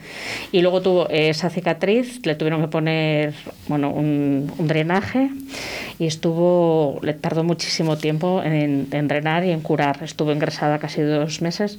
Y 0.52 0.60
luego 0.60 0.82
tuvo 0.82 1.08
esa 1.08 1.48
cicatriz, 1.48 2.20
le 2.26 2.34
tuvieron 2.34 2.60
que 2.60 2.68
poner 2.68 3.34
bueno, 3.66 3.90
un, 3.90 4.52
drenaje 4.58 5.30
y 5.98 6.06
estuvo, 6.06 7.00
le 7.02 7.14
tardó 7.14 7.44
muchísimo 7.44 7.96
tiempo 7.96 8.42
en, 8.44 8.90
drenar 9.08 9.44
y 9.44 9.52
en 9.52 9.60
curar. 9.60 10.00
Estuvo 10.02 10.32
ingresada 10.32 10.78
casi 10.78 11.00
dos 11.00 11.40
meses 11.40 11.78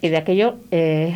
y 0.00 0.08
de 0.08 0.16
aquello, 0.16 0.56
eh, 0.70 1.14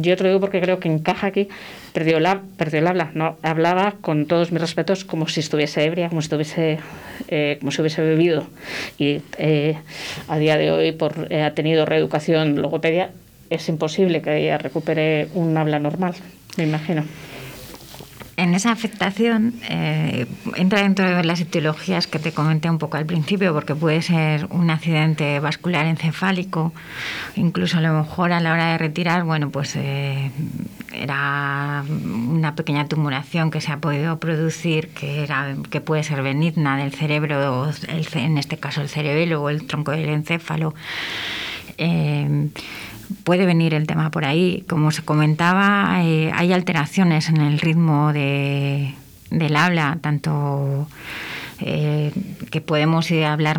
yo 0.00 0.16
te 0.16 0.22
lo 0.22 0.28
digo 0.30 0.40
porque 0.40 0.60
creo 0.60 0.80
que 0.80 0.88
encaja 0.88 1.28
aquí, 1.28 1.48
perdió, 1.92 2.20
la, 2.20 2.42
perdió 2.56 2.80
el 2.80 2.86
habla. 2.86 3.10
No, 3.14 3.36
hablaba 3.42 3.94
con 4.00 4.26
todos 4.26 4.52
mis 4.52 4.60
respetos 4.60 5.04
como 5.04 5.28
si 5.28 5.40
estuviese 5.40 5.84
ebria, 5.84 6.08
como 6.08 6.20
si 6.20 6.26
estuviese, 6.26 6.78
eh, 7.28 7.56
como 7.60 7.70
si 7.72 7.80
hubiese 7.80 8.02
bebido. 8.02 8.46
Y 8.98 9.20
eh, 9.38 9.76
a 10.28 10.38
día 10.38 10.56
de 10.56 10.70
hoy 10.70 10.92
por, 10.92 11.32
ha 11.32 11.50
tenido 11.52 11.86
reeducación 11.86 12.60
logopedia. 12.60 13.10
Es 13.50 13.68
imposible 13.68 14.22
que 14.22 14.36
ella 14.36 14.58
recupere 14.58 15.28
un 15.34 15.56
habla 15.56 15.78
normal, 15.78 16.14
me 16.56 16.64
imagino 16.64 17.04
en 18.36 18.54
esa 18.54 18.72
afectación 18.72 19.54
eh, 19.68 20.26
entra 20.56 20.82
dentro 20.82 21.08
de 21.08 21.24
las 21.24 21.40
etiologías 21.40 22.06
que 22.06 22.18
te 22.18 22.32
comenté 22.32 22.68
un 22.68 22.78
poco 22.78 22.96
al 22.96 23.06
principio, 23.06 23.52
porque 23.52 23.74
puede 23.74 24.02
ser 24.02 24.46
un 24.50 24.70
accidente 24.70 25.38
vascular 25.40 25.86
encefálico, 25.86 26.72
incluso 27.36 27.78
a 27.78 27.80
lo 27.80 27.92
mejor 27.92 28.32
a 28.32 28.40
la 28.40 28.52
hora 28.52 28.72
de 28.72 28.78
retirar, 28.78 29.24
bueno, 29.24 29.50
pues 29.50 29.76
eh, 29.76 30.30
era 30.92 31.84
una 31.88 32.54
pequeña 32.54 32.86
tumoración 32.86 33.50
que 33.50 33.60
se 33.60 33.72
ha 33.72 33.78
podido 33.78 34.18
producir, 34.18 34.88
que, 34.88 35.22
era, 35.22 35.54
que 35.70 35.80
puede 35.80 36.02
ser 36.02 36.22
benigna 36.22 36.76
del 36.76 36.92
cerebro, 36.92 37.70
en 38.14 38.38
este 38.38 38.56
caso 38.56 38.80
el 38.80 38.88
cerebelo 38.88 39.42
o 39.42 39.48
el 39.48 39.66
tronco 39.66 39.92
del 39.92 40.08
encéfalo. 40.08 40.74
Eh, 41.78 42.48
puede 43.24 43.46
venir 43.46 43.74
el 43.74 43.86
tema 43.86 44.10
por 44.10 44.24
ahí. 44.24 44.64
Como 44.68 44.90
se 44.90 45.02
comentaba, 45.02 46.02
eh, 46.02 46.30
hay 46.34 46.52
alteraciones 46.52 47.28
en 47.28 47.38
el 47.38 47.58
ritmo 47.58 48.12
de, 48.12 48.94
del 49.30 49.56
habla, 49.56 49.98
tanto 50.00 50.88
eh, 51.60 52.12
que 52.50 52.60
podemos 52.60 53.10
hablar 53.10 53.58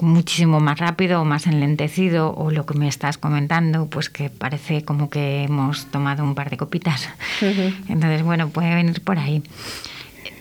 muchísimo 0.00 0.60
más 0.60 0.78
rápido 0.78 1.22
o 1.22 1.24
más 1.24 1.46
enlentecido, 1.46 2.34
o 2.34 2.50
lo 2.50 2.66
que 2.66 2.78
me 2.78 2.88
estás 2.88 3.18
comentando, 3.18 3.86
pues 3.86 4.10
que 4.10 4.30
parece 4.30 4.84
como 4.84 5.10
que 5.10 5.44
hemos 5.44 5.86
tomado 5.86 6.24
un 6.24 6.34
par 6.34 6.50
de 6.50 6.56
copitas. 6.56 7.08
Entonces, 7.88 8.22
bueno, 8.22 8.48
puede 8.48 8.74
venir 8.74 9.00
por 9.02 9.18
ahí. 9.18 9.42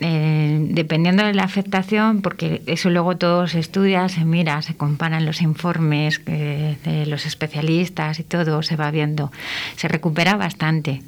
Eh, 0.02 0.58
dependiendo 0.72 1.24
de 1.24 1.34
la 1.34 1.44
afectación, 1.44 2.22
porque 2.22 2.62
eso 2.66 2.90
luego 2.90 3.16
todo 3.16 3.48
se 3.48 3.60
estudia, 3.60 4.10
se 4.10 4.26
mira, 4.26 4.62
se 4.62 4.76
comparan 4.76 5.26
los 5.26 5.42
informes 5.42 6.24
de 6.26 7.06
los 7.08 7.26
especialistas 7.26 8.20
y 8.20 8.24
todo, 8.24 8.62
se 8.62 8.76
va 8.76 8.92
viendo. 8.92 9.32
Se 9.78 9.88
recupera 9.88 10.36
bastante. 10.36 11.02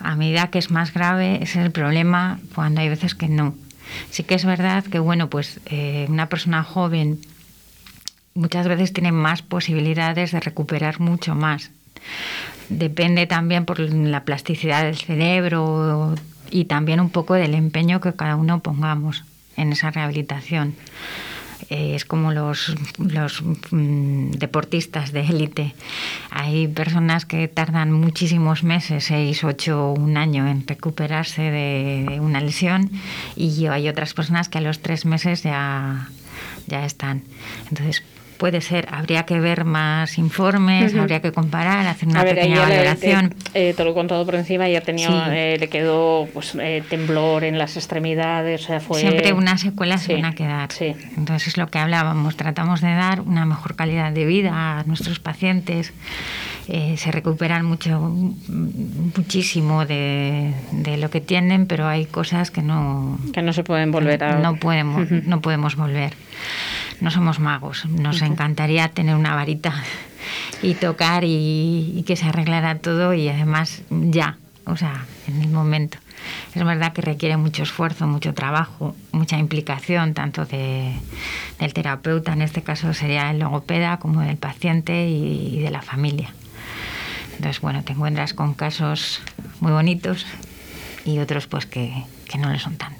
A 0.00 0.16
medida 0.16 0.48
que 0.48 0.58
es 0.58 0.70
más 0.70 0.92
grave, 0.92 1.42
es 1.42 1.56
el 1.56 1.70
problema 1.70 2.40
cuando 2.54 2.80
hay 2.80 2.88
veces 2.88 3.14
que 3.14 3.28
no. 3.28 3.54
Sí 4.10 4.22
que 4.22 4.34
es 4.34 4.44
verdad 4.44 4.84
que, 4.84 4.98
bueno, 4.98 5.28
pues 5.28 5.60
eh, 5.66 6.06
una 6.08 6.28
persona 6.28 6.62
joven 6.62 7.20
muchas 8.34 8.68
veces 8.68 8.92
tiene 8.92 9.12
más 9.12 9.42
posibilidades 9.42 10.32
de 10.32 10.40
recuperar 10.40 11.00
mucho 11.00 11.34
más. 11.34 11.70
Depende 12.68 13.26
también 13.26 13.64
por 13.64 13.80
la 13.80 14.24
plasticidad 14.24 14.84
del 14.84 14.96
cerebro, 14.96 16.14
y 16.50 16.64
también 16.66 17.00
un 17.00 17.10
poco 17.10 17.34
del 17.34 17.54
empeño 17.54 18.00
que 18.00 18.12
cada 18.12 18.36
uno 18.36 18.60
pongamos 18.60 19.24
en 19.56 19.72
esa 19.72 19.90
rehabilitación. 19.90 20.74
Eh, 21.68 21.94
es 21.94 22.04
como 22.04 22.32
los, 22.32 22.74
los 22.98 23.42
mm, 23.70 24.32
deportistas 24.32 25.12
de 25.12 25.20
élite. 25.20 25.74
Hay 26.30 26.68
personas 26.68 27.26
que 27.26 27.48
tardan 27.48 27.92
muchísimos 27.92 28.64
meses, 28.64 29.04
seis, 29.04 29.44
ocho, 29.44 29.92
un 29.92 30.16
año 30.16 30.48
en 30.48 30.66
recuperarse 30.66 31.42
de, 31.42 32.18
una 32.20 32.40
lesión 32.40 32.90
y 33.36 33.66
hay 33.66 33.88
otras 33.88 34.14
personas 34.14 34.48
que 34.48 34.58
a 34.58 34.62
los 34.62 34.80
tres 34.80 35.04
meses 35.04 35.42
ya, 35.42 36.08
ya 36.66 36.84
están. 36.84 37.22
Entonces, 37.68 38.02
puede 38.40 38.62
ser, 38.62 38.88
habría 38.90 39.24
que 39.24 39.38
ver 39.38 39.66
más 39.66 40.16
informes, 40.16 40.96
habría 40.96 41.20
que 41.20 41.30
comparar, 41.30 41.86
hacer 41.86 42.08
una 42.08 42.24
pequeña 42.24 42.60
valoración. 42.60 43.34
Eh, 43.52 43.74
te 43.76 43.84
lo 43.84 43.90
he 43.90 43.94
contado 43.94 44.24
por 44.24 44.34
encima, 44.34 44.66
ya 44.66 44.80
tenía, 44.80 45.28
eh, 45.30 45.58
le 45.60 45.68
quedó 45.68 46.26
pues, 46.32 46.56
eh, 46.58 46.82
temblor 46.88 47.44
en 47.44 47.58
las 47.58 47.76
extremidades, 47.76 48.62
o 48.62 48.66
sea, 48.68 48.80
fue... 48.80 49.00
Siempre 49.00 49.34
unas 49.34 49.60
secuelas 49.60 50.02
se 50.02 50.14
van 50.14 50.24
a 50.24 50.34
quedar. 50.34 50.70
Entonces 50.80 51.48
es 51.48 51.58
lo 51.58 51.66
que 51.66 51.78
hablábamos, 51.78 52.34
tratamos 52.36 52.80
de 52.80 52.94
dar 52.94 53.20
una 53.20 53.44
mejor 53.44 53.76
calidad 53.76 54.10
de 54.10 54.24
vida 54.24 54.78
a 54.78 54.84
nuestros 54.84 55.20
pacientes. 55.20 55.92
se 56.66 57.10
recuperan 57.12 57.66
mucho, 57.66 58.00
muchísimo 58.48 59.84
de, 59.84 60.54
de, 60.72 60.96
lo 60.96 61.10
que 61.10 61.20
tienen, 61.20 61.66
pero 61.66 61.86
hay 61.86 62.06
cosas 62.06 62.50
que 62.50 62.62
no... 62.62 63.18
Que 63.34 63.42
no 63.42 63.52
se 63.52 63.64
pueden 63.64 63.90
volver 63.90 64.24
a... 64.24 64.38
No 64.38 64.56
podemos, 64.56 65.10
no 65.10 65.42
podemos 65.42 65.76
volver 65.76 66.14
no 67.00 67.10
somos 67.10 67.38
magos. 67.38 67.86
Nos 67.86 68.22
encantaría 68.22 68.88
tener 68.88 69.14
una 69.14 69.34
varita 69.34 69.74
y 70.62 70.74
tocar 70.74 71.24
y, 71.24 72.04
que 72.06 72.16
se 72.16 72.26
arreglara 72.26 72.78
todo 72.78 73.14
y 73.14 73.28
además 73.28 73.82
ya, 73.90 74.38
o 74.64 74.76
sea, 74.76 75.06
en 75.26 75.42
el 75.42 75.50
momento. 75.50 75.98
Es 76.54 76.62
verdad 76.62 76.92
que 76.92 77.00
requiere 77.00 77.36
mucho 77.38 77.62
esfuerzo, 77.62 78.06
mucho 78.06 78.34
trabajo, 78.34 78.94
mucha 79.12 79.38
implicación, 79.38 80.12
tanto 80.12 80.44
de, 80.44 80.92
del 81.58 81.72
terapeuta, 81.72 82.34
en 82.34 82.42
este 82.42 82.62
caso 82.62 82.92
sería 82.92 83.30
el 83.30 83.38
logopeda, 83.38 83.98
como 83.98 84.20
del 84.20 84.36
paciente 84.36 85.08
y, 85.08 85.56
y 85.56 85.60
de 85.60 85.70
la 85.70 85.80
familia. 85.80 86.34
Entonces, 87.36 87.62
bueno, 87.62 87.82
te 87.82 87.92
encuentras 87.92 88.34
con 88.34 88.52
casos 88.52 89.22
muy 89.60 89.72
bonitos 89.72 90.26
y 91.06 91.20
otros 91.20 91.46
pues 91.46 91.64
que, 91.64 92.04
que 92.28 92.36
no 92.36 92.50
lo 92.50 92.58
son 92.58 92.76
tanto. 92.76 92.99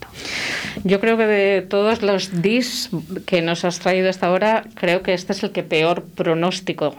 Yo 0.85 1.01
creo 1.01 1.17
que 1.17 1.27
de 1.27 1.63
todos 1.63 2.03
los 2.03 2.43
DIS 2.43 2.91
que 3.27 3.43
nos 3.43 3.65
has 3.65 3.81
traído 3.81 4.09
hasta 4.09 4.27
ahora, 4.27 4.65
creo 4.75 5.03
que 5.03 5.15
este 5.15 5.33
es 5.33 5.43
el 5.43 5.53
que 5.53 5.63
peor 5.63 6.03
pronóstico 6.03 6.95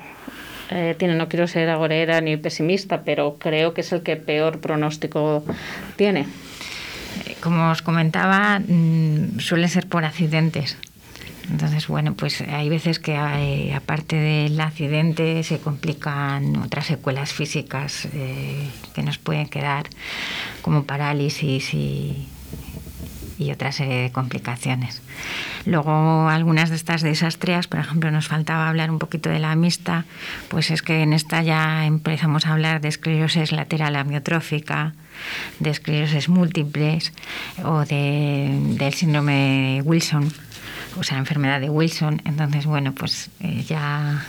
eh, 0.69 0.95
tiene. 0.97 1.15
No 1.15 1.28
quiero 1.28 1.47
ser 1.47 1.69
agorera 1.69 2.21
ni 2.21 2.38
pesimista, 2.38 3.02
pero 3.04 3.38
creo 3.38 3.74
que 3.74 3.82
es 3.82 3.91
el 3.91 4.02
que 4.04 4.15
peor 4.15 4.60
pronóstico 4.60 5.43
tiene. 5.95 6.28
Como 7.41 7.71
os 7.71 7.82
comentaba, 7.82 8.60
mm, 8.60 9.39
suele 9.39 9.67
ser 9.67 9.88
por 9.88 10.06
accidentes. 10.06 10.78
Entonces, 11.50 11.88
bueno, 11.88 12.13
pues 12.13 12.41
hay 12.41 12.69
veces 12.69 13.00
que 13.00 13.17
aparte 13.76 14.15
del 14.15 14.60
accidente 14.62 15.43
se 15.43 15.60
complican 15.60 16.56
otras 16.58 16.86
secuelas 16.86 17.34
físicas 17.34 18.08
eh, 18.13 18.69
que 18.93 19.04
nos 19.04 19.17
pueden 19.17 19.47
quedar, 19.47 19.88
como 20.62 20.84
parálisis 20.84 21.74
y, 21.74 22.28
y 23.41 23.51
otra 23.51 23.71
serie 23.71 24.04
de 24.04 24.12
complicaciones. 24.12 25.01
Luego, 25.65 26.30
algunas 26.30 26.69
de 26.69 26.75
estas 26.75 27.01
desastrias, 27.01 27.67
por 27.67 27.80
ejemplo, 27.80 28.12
nos 28.12 28.27
faltaba 28.27 28.69
hablar 28.69 28.91
un 28.91 28.99
poquito 28.99 29.30
de 29.30 29.39
la 29.39 29.56
mixta, 29.56 30.06
pues 30.49 30.71
es 30.71 30.82
que 30.82 31.01
en 31.01 31.13
esta 31.13 31.41
ya 31.41 31.86
empezamos 31.86 32.45
a 32.45 32.54
hablar 32.54 32.82
de 32.82 32.89
esclerosis 32.89 33.51
lateral 33.51 33.95
amiotrófica, 33.95 34.93
de 35.60 35.69
esclerosis 35.69 36.30
múltiples 36.30 37.13
o 37.63 37.86
de, 37.86 38.49
del 38.77 38.93
síndrome 38.93 39.77
de 39.77 39.82
Wilson 39.84 40.32
o 40.97 41.04
sea, 41.04 41.17
enfermedad 41.17 41.60
de 41.60 41.69
Wilson. 41.69 42.21
Entonces, 42.25 42.65
bueno, 42.65 42.93
pues 42.93 43.30
eh, 43.39 43.63
ya... 43.67 44.25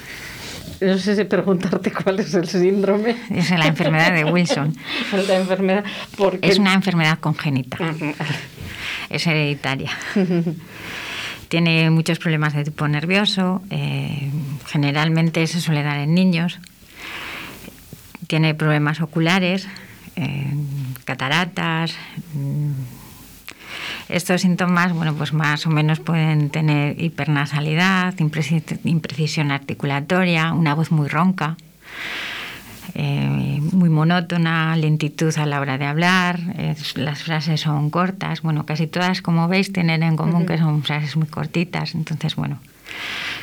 No 0.80 0.98
sé 0.98 1.16
si 1.16 1.24
preguntarte 1.24 1.92
cuál 1.92 2.20
es 2.20 2.34
el 2.34 2.48
síndrome. 2.48 3.16
Es 3.30 3.50
la 3.50 3.66
enfermedad 3.66 4.12
de 4.12 4.24
Wilson. 4.24 4.76
la 5.28 5.36
enfermedad, 5.36 5.84
porque... 6.16 6.48
Es 6.48 6.58
una 6.58 6.74
enfermedad 6.74 7.18
congénita. 7.18 7.78
Es 9.12 9.26
hereditaria. 9.26 9.90
Tiene 11.48 11.90
muchos 11.90 12.18
problemas 12.18 12.54
de 12.54 12.64
tipo 12.64 12.88
nervioso. 12.88 13.62
Eh, 13.70 14.30
generalmente 14.66 15.46
se 15.46 15.60
suele 15.60 15.82
dar 15.82 15.98
en 15.98 16.14
niños. 16.14 16.58
Tiene 18.26 18.54
problemas 18.54 19.00
oculares, 19.00 19.68
eh, 20.16 20.54
cataratas 21.04 21.94
estos 24.08 24.42
síntomas, 24.42 24.92
bueno, 24.92 25.14
pues 25.14 25.32
más 25.32 25.66
o 25.66 25.70
menos 25.70 26.00
pueden 26.00 26.50
tener 26.50 27.00
hipernasalidad, 27.00 28.14
imprecisión 28.18 29.50
articulatoria, 29.50 30.52
una 30.52 30.74
voz 30.74 30.90
muy 30.90 31.08
ronca. 31.08 31.56
Eh, 32.94 33.60
muy 33.72 33.88
monótona, 33.88 34.76
lentitud 34.76 35.32
a 35.38 35.46
la 35.46 35.60
hora 35.60 35.78
de 35.78 35.86
hablar, 35.86 36.40
las 36.96 37.22
frases 37.22 37.60
son 37.60 37.90
cortas, 37.90 38.42
bueno, 38.42 38.66
casi 38.66 38.86
todas, 38.86 39.22
como 39.22 39.48
veis, 39.48 39.72
tienen 39.72 40.02
en 40.02 40.16
común 40.16 40.46
que 40.46 40.58
son 40.58 40.82
frases 40.82 41.16
muy 41.16 41.28
cortitas, 41.28 41.94
entonces, 41.94 42.36
bueno, 42.36 42.58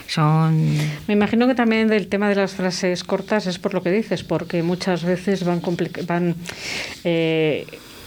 son... 0.08 0.78
Me 1.08 1.14
imagino 1.14 1.48
que 1.48 1.56
también 1.56 1.88
del 1.88 2.08
tema 2.08 2.30
de 2.30 2.36
las 2.36 2.54
frases 2.54 3.04
cortas 3.04 3.48
es 3.48 3.60
por 3.60 3.74
lo 3.74 3.82
que 3.82 3.92
dices, 3.92 4.24
porque 4.24 4.62
muchas 4.64 5.04
veces 5.04 5.44
van, 5.44 5.62
van 6.08 6.36
eh, 7.04 7.66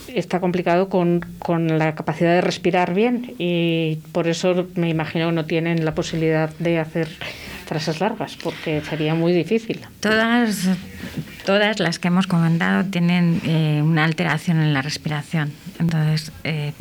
está 0.08 0.40
complicado 0.40 0.88
con, 0.88 1.24
con, 1.38 1.78
la 1.78 1.94
capacidad 1.94 2.32
de 2.34 2.40
respirar 2.40 2.94
bien 2.94 3.34
y 3.38 3.98
por 4.12 4.28
eso 4.28 4.66
me 4.74 4.88
imagino 4.88 5.28
que 5.28 5.32
no 5.32 5.44
tienen 5.44 5.84
la 5.84 5.94
posibilidad 5.94 6.50
de 6.58 6.78
hacer 6.78 7.08
frases 7.62 8.00
largas 8.00 8.36
porque 8.42 8.80
sería 8.82 9.14
muy 9.14 9.32
difícil. 9.32 9.80
Todas, 10.00 10.68
todas 11.44 11.78
las 11.80 11.98
que 11.98 12.08
hemos 12.08 12.26
comentado 12.26 12.84
tienen 12.84 13.40
eh, 13.44 13.80
una 13.82 14.04
alteración 14.04 14.60
en 14.60 14.72
la 14.74 14.82
respiración. 14.82 15.52
Entonces, 15.78 16.32
eh, 16.44 16.72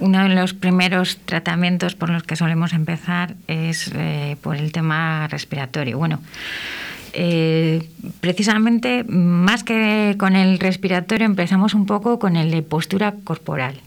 uno 0.00 0.22
de 0.22 0.34
los 0.34 0.54
primeros 0.54 1.18
tratamientos 1.24 1.94
por 1.94 2.10
los 2.10 2.22
que 2.22 2.36
solemos 2.36 2.72
empezar 2.72 3.34
es 3.48 3.90
eh, 3.94 4.36
por 4.42 4.56
el 4.56 4.72
tema 4.72 5.26
respiratorio. 5.28 5.98
Bueno, 5.98 6.20
precisamente 8.20 9.04
más 9.04 9.62
que 9.62 10.16
con 10.18 10.34
el 10.34 10.58
respiratorio 10.58 11.26
empezamos 11.26 11.74
un 11.74 11.86
poco 11.86 12.18
con 12.18 12.36
el 12.36 12.50
de 12.50 12.62
postura 12.62 13.14
corporal. 13.24 13.80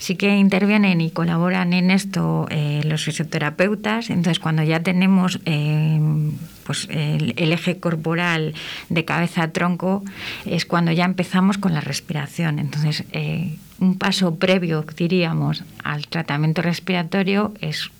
Sí 0.00 0.16
que 0.16 0.34
intervienen 0.36 1.00
y 1.00 1.10
colaboran 1.10 1.72
en 1.72 1.92
esto 1.92 2.48
eh, 2.50 2.80
los 2.84 3.04
fisioterapeutas, 3.04 4.10
entonces 4.10 4.40
cuando 4.40 4.64
ya 4.64 4.80
tenemos 4.82 5.38
eh, 5.44 6.00
pues 6.64 6.88
el, 6.90 7.34
eje 7.36 7.78
corporal 7.78 8.54
de 8.88 9.04
cabeza 9.04 9.44
a 9.44 9.52
tronco 9.52 10.02
es 10.44 10.64
cuando 10.64 10.90
ya 10.90 11.04
empezamos 11.04 11.58
con 11.58 11.74
la 11.74 11.80
respiración. 11.80 12.58
Entonces, 12.58 13.04
un 13.78 13.98
paso 13.98 14.36
previo, 14.36 14.84
diríamos, 14.96 15.64
al 15.84 16.06
tratamiento 16.06 16.62
respiratorio 16.62 17.52
es 17.60 17.90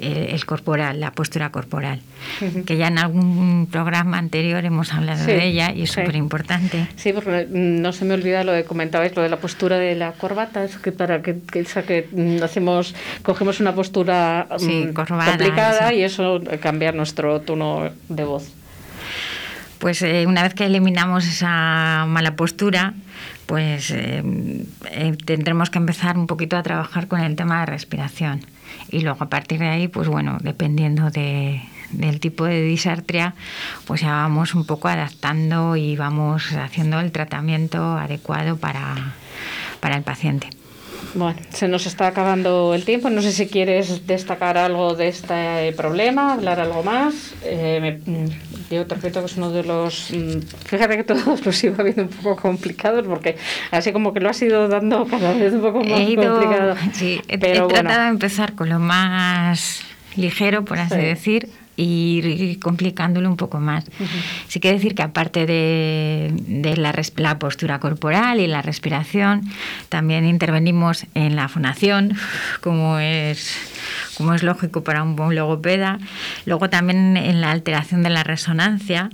el, 0.00 0.44
corporal, 0.44 1.00
la 1.00 1.12
postura 1.12 1.50
corporal, 1.50 2.00
que 2.66 2.76
ya 2.76 2.88
en 2.88 2.98
algún 2.98 3.68
programa 3.70 4.18
anterior 4.18 4.64
hemos 4.64 4.92
hablado 4.92 5.24
de 5.24 5.44
ella 5.44 5.72
y 5.72 5.82
es 5.82 5.92
súper 5.92 6.16
importante. 6.16 6.88
Sí, 6.96 7.12
porque 7.12 7.46
no 7.50 7.92
se 7.92 8.04
me 8.04 8.14
olvida 8.14 8.44
lo 8.44 8.52
que 8.52 8.64
comentabais, 8.64 9.14
lo 9.14 9.22
de 9.22 9.28
la 9.28 9.38
postura 9.38 9.78
de 9.78 9.94
la 9.94 10.12
corbata, 10.12 10.64
es 10.64 10.76
que 10.76 10.92
para 10.92 11.22
que, 11.22 11.38
que, 11.40 11.64
que 11.64 12.08
mm, 12.10 12.42
hacemos, 12.42 12.94
cogemos 13.22 13.60
una 13.60 13.74
postura 13.74 14.48
mm, 14.60 14.92
complicada 14.92 15.92
y 15.92 16.02
eso 16.02 16.40
cambiar 16.60 16.94
nuestro 16.94 17.40
tono 17.40 17.90
de 18.08 18.24
voz. 18.24 18.52
Pues 19.78 20.02
eh, 20.02 20.26
una 20.26 20.42
vez 20.42 20.52
que 20.52 20.66
eliminamos 20.66 21.26
esa 21.26 22.04
mala 22.06 22.36
postura, 22.36 22.92
pues 23.50 23.90
eh, 23.90 24.22
eh, 24.92 25.16
tendremos 25.24 25.70
que 25.70 25.78
empezar 25.78 26.16
un 26.16 26.28
poquito 26.28 26.56
a 26.56 26.62
trabajar 26.62 27.08
con 27.08 27.18
el 27.18 27.34
tema 27.34 27.58
de 27.58 27.66
respiración 27.66 28.46
y 28.92 29.00
luego 29.00 29.24
a 29.24 29.28
partir 29.28 29.58
de 29.58 29.66
ahí, 29.66 29.88
pues 29.88 30.06
bueno, 30.06 30.38
dependiendo 30.40 31.10
de, 31.10 31.60
del 31.90 32.20
tipo 32.20 32.44
de 32.44 32.62
disartria, 32.62 33.34
pues 33.88 34.02
ya 34.02 34.12
vamos 34.12 34.54
un 34.54 34.66
poco 34.66 34.86
adaptando 34.86 35.74
y 35.74 35.96
vamos 35.96 36.52
haciendo 36.52 37.00
el 37.00 37.10
tratamiento 37.10 37.98
adecuado 37.98 38.56
para, 38.56 39.14
para 39.80 39.96
el 39.96 40.04
paciente. 40.04 40.48
Bueno, 41.14 41.40
se 41.50 41.68
nos 41.68 41.86
está 41.86 42.06
acabando 42.06 42.74
el 42.74 42.84
tiempo. 42.84 43.10
No 43.10 43.22
sé 43.22 43.32
si 43.32 43.48
quieres 43.48 44.06
destacar 44.06 44.56
algo 44.58 44.94
de 44.94 45.08
este 45.08 45.72
problema, 45.76 46.34
hablar 46.34 46.60
algo 46.60 46.82
más. 46.82 47.34
Eh, 47.44 48.00
mm, 48.04 48.74
yo 48.74 48.86
te 48.86 48.94
repito 48.94 49.20
que 49.20 49.26
es 49.26 49.36
uno 49.36 49.50
de 49.50 49.64
los. 49.64 50.10
Mm, 50.10 50.40
fíjate 50.64 50.96
que 50.96 51.04
todos 51.04 51.44
los 51.46 51.64
iba 51.64 51.82
viendo 51.82 52.02
un 52.02 52.08
poco 52.08 52.36
complicados 52.36 53.06
porque 53.06 53.36
así 53.70 53.92
como 53.92 54.12
que 54.12 54.20
lo 54.20 54.30
has 54.30 54.40
ido 54.42 54.68
dando 54.68 55.06
cada 55.06 55.32
vez 55.32 55.52
un 55.52 55.60
poco 55.60 55.82
más 55.82 56.00
complicado. 56.00 56.76
Sí, 56.92 57.20
he, 57.28 57.38
tratado 57.38 58.02
de 58.02 58.08
empezar 58.08 58.54
con 58.54 58.68
lo 58.68 58.78
más 58.78 59.82
ligero, 60.16 60.64
por 60.64 60.78
así 60.78 60.96
decir, 60.96 61.48
ir 61.82 62.58
complicándolo 62.60 63.28
un 63.28 63.36
poco 63.36 63.60
más. 63.60 63.84
Sí 64.48 64.60
que 64.60 64.72
decir 64.72 64.94
que 64.94 65.02
aparte 65.02 65.46
de, 65.46 66.32
de 66.46 66.76
la, 66.76 66.94
la, 67.16 67.38
postura 67.38 67.78
corporal 67.80 68.40
y 68.40 68.46
la 68.46 68.62
respiración, 68.62 69.42
también 69.88 70.26
intervenimos 70.26 71.06
en 71.14 71.36
la 71.36 71.48
fonación, 71.48 72.14
como 72.60 72.98
es 72.98 73.56
como 74.20 74.34
es 74.34 74.42
lógico 74.42 74.84
para 74.84 75.02
un 75.02 75.16
buen 75.16 75.34
logopeda. 75.34 75.98
Luego 76.44 76.68
también 76.68 77.16
en 77.16 77.40
la 77.40 77.52
alteración 77.52 78.02
de 78.02 78.10
la 78.10 78.22
resonancia, 78.22 79.08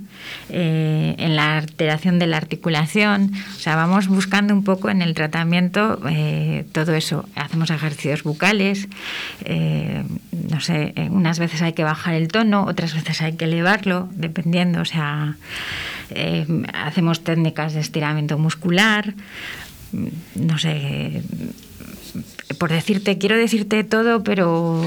eh, 0.49 1.15
en 1.17 1.37
la 1.37 1.59
alteración 1.59 2.19
de 2.19 2.27
la 2.27 2.35
articulación. 2.35 3.31
O 3.55 3.59
sea, 3.59 3.77
vamos 3.77 4.09
buscando 4.09 4.53
un 4.53 4.65
poco 4.65 4.89
en 4.89 5.01
el 5.01 5.13
tratamiento 5.13 6.01
eh, 6.09 6.65
todo 6.73 6.93
eso. 6.93 7.23
Hacemos 7.35 7.69
ejercicios 7.69 8.23
bucales, 8.23 8.89
eh, 9.45 10.03
no 10.49 10.59
sé, 10.59 10.93
unas 11.09 11.39
veces 11.39 11.61
hay 11.61 11.71
que 11.71 11.85
bajar 11.85 12.13
el 12.15 12.27
tono, 12.27 12.56
otras 12.65 12.93
veces 12.93 13.21
hay 13.21 13.33
que 13.33 13.45
elevarlo, 13.45 14.09
dependiendo. 14.11 14.81
O 14.81 14.85
sea, 14.85 15.35
hacemos 16.73 17.23
técnicas 17.23 17.73
de 17.73 17.81
estiramiento 17.81 18.37
muscular, 18.37 19.13
no 20.35 20.57
sé 20.57 21.23
por 22.57 22.71
decirte, 22.71 23.17
quiero 23.17 23.37
decirte 23.37 23.83
todo, 23.83 24.23
pero... 24.23 24.81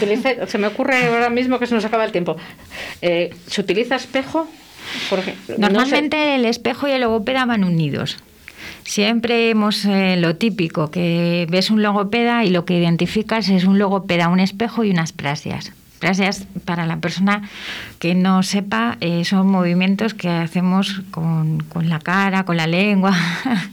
se 0.46 0.58
me 0.58 0.66
ocurre 0.66 1.06
ahora 1.06 1.30
mismo 1.30 1.58
que 1.58 1.66
se 1.66 1.74
nos 1.74 1.84
acaba 1.84 2.04
el 2.04 2.12
tiempo. 2.12 2.36
Eh, 3.02 3.34
¿Se 3.46 3.60
utiliza 3.60 3.96
espejo? 3.96 4.46
Normalmente 5.58 6.36
el 6.36 6.44
espejo 6.44 6.86
y 6.86 6.92
el 6.92 7.00
logopeda 7.00 7.44
van 7.44 7.64
unidos. 7.64 8.18
Siempre 8.84 9.50
hemos 9.50 9.84
eh, 9.84 10.16
lo 10.16 10.36
típico, 10.36 10.90
que 10.90 11.46
ves 11.50 11.70
un 11.70 11.82
logopeda 11.82 12.44
y 12.44 12.50
lo 12.50 12.64
que 12.64 12.78
identificas 12.78 13.48
es 13.48 13.64
un 13.64 13.78
logopeda, 13.78 14.28
un 14.28 14.38
espejo 14.38 14.84
y 14.84 14.90
unas 14.90 15.12
prasias. 15.12 15.72
Prasias, 16.06 16.46
para 16.64 16.86
la 16.86 16.98
persona 16.98 17.42
que 17.98 18.14
no 18.14 18.44
sepa, 18.44 18.96
eh, 19.00 19.24
son 19.24 19.48
movimientos 19.48 20.14
que 20.14 20.28
hacemos 20.28 21.02
con, 21.10 21.64
la 21.82 21.98
cara, 21.98 22.44
con 22.44 22.56
la 22.56 22.68
lengua, 22.68 23.12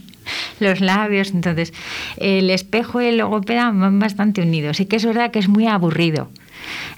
los 0.58 0.80
labios. 0.80 1.30
Entonces, 1.30 1.72
el 2.16 2.50
espejo 2.50 3.00
y 3.00 3.06
el 3.06 3.18
logopeda 3.18 3.70
van 3.70 4.00
bastante 4.00 4.42
unidos. 4.42 4.80
Y 4.80 4.86
que 4.86 4.96
es 4.96 5.06
verdad 5.06 5.30
que 5.30 5.38
es 5.38 5.48
muy 5.48 5.68
aburrido. 5.68 6.28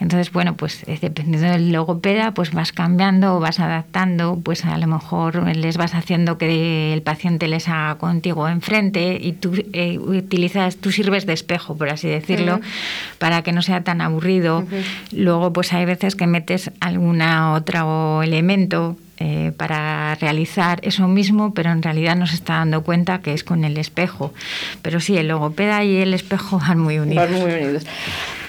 Entonces, 0.00 0.32
bueno, 0.32 0.54
pues 0.54 0.82
eh, 0.86 0.98
dependiendo 1.00 1.48
del 1.48 1.72
logopeda, 1.72 2.32
pues 2.32 2.52
vas 2.52 2.72
cambiando 2.72 3.36
o 3.36 3.40
vas 3.40 3.60
adaptando, 3.60 4.38
pues 4.42 4.64
a 4.64 4.76
lo 4.78 4.86
mejor 4.86 5.56
les 5.56 5.76
vas 5.76 5.94
haciendo 5.94 6.38
que 6.38 6.92
el 6.92 7.02
paciente 7.02 7.48
les 7.48 7.68
haga 7.68 7.96
contigo 7.96 8.48
enfrente 8.48 9.18
y 9.20 9.32
tú 9.32 9.54
eh, 9.72 9.98
utilizas, 9.98 10.76
tú 10.76 10.92
sirves 10.92 11.26
de 11.26 11.32
espejo, 11.32 11.76
por 11.76 11.88
así 11.88 12.08
decirlo, 12.08 12.60
para 13.18 13.42
que 13.42 13.52
no 13.52 13.62
sea 13.62 13.82
tan 13.84 14.00
aburrido. 14.00 14.64
Luego, 15.12 15.52
pues 15.52 15.72
hay 15.72 15.84
veces 15.84 16.16
que 16.16 16.26
metes 16.26 16.70
alguna 16.80 17.52
otro 17.52 18.22
elemento 18.22 18.96
eh, 19.18 19.52
para 19.56 20.14
realizar 20.16 20.78
eso 20.82 21.08
mismo, 21.08 21.54
pero 21.54 21.70
en 21.70 21.82
realidad 21.82 22.16
no 22.16 22.26
se 22.26 22.34
está 22.34 22.56
dando 22.56 22.82
cuenta 22.82 23.22
que 23.22 23.32
es 23.32 23.44
con 23.44 23.64
el 23.64 23.78
espejo. 23.78 24.34
Pero 24.82 25.00
sí, 25.00 25.16
el 25.16 25.28
logopeda 25.28 25.82
y 25.84 25.96
el 25.96 26.12
espejo 26.12 26.58
van 26.58 26.78
muy 26.78 26.98
unidos. 26.98 27.30
Van 27.30 27.40
muy 27.40 27.50
unidos. 27.50 27.84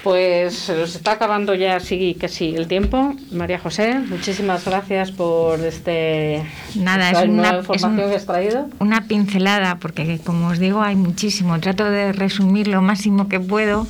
Pues 0.08 0.54
se 0.54 0.74
nos 0.74 0.94
está 0.94 1.12
acabando 1.12 1.54
ya 1.54 1.78
sí 1.80 2.16
que 2.18 2.28
sí 2.28 2.54
el 2.56 2.66
tiempo. 2.66 3.14
María 3.30 3.58
José, 3.58 3.98
muchísimas 3.98 4.64
gracias 4.64 5.12
por 5.12 5.60
este 5.60 6.42
Nada, 6.76 7.10
esta 7.10 7.24
es 7.24 7.28
una 7.28 7.56
información 7.58 8.08
que 8.08 8.14
has 8.14 8.24
traído. 8.24 8.70
Una 8.78 9.06
pincelada, 9.06 9.76
porque 9.76 10.18
como 10.24 10.48
os 10.48 10.58
digo, 10.58 10.80
hay 10.80 10.96
muchísimo. 10.96 11.60
Trato 11.60 11.90
de 11.90 12.12
resumir 12.12 12.68
lo 12.68 12.80
máximo 12.80 13.28
que 13.28 13.38
puedo, 13.38 13.86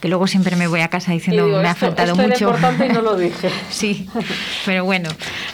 que 0.00 0.06
luego 0.06 0.28
siempre 0.28 0.54
me 0.54 0.68
voy 0.68 0.82
a 0.82 0.88
casa 0.88 1.10
diciendo 1.10 1.48
me 1.48 1.68
ha 1.68 1.74
faltado 1.74 2.12
esto 2.12 2.22
mucho. 2.22 2.48
Era 2.48 2.58
importante 2.58 2.86
y 2.86 2.88
no 2.90 3.02
lo 3.02 3.16
dije. 3.16 3.50
sí, 3.68 4.08
pero 4.64 4.84
bueno. 4.84 5.08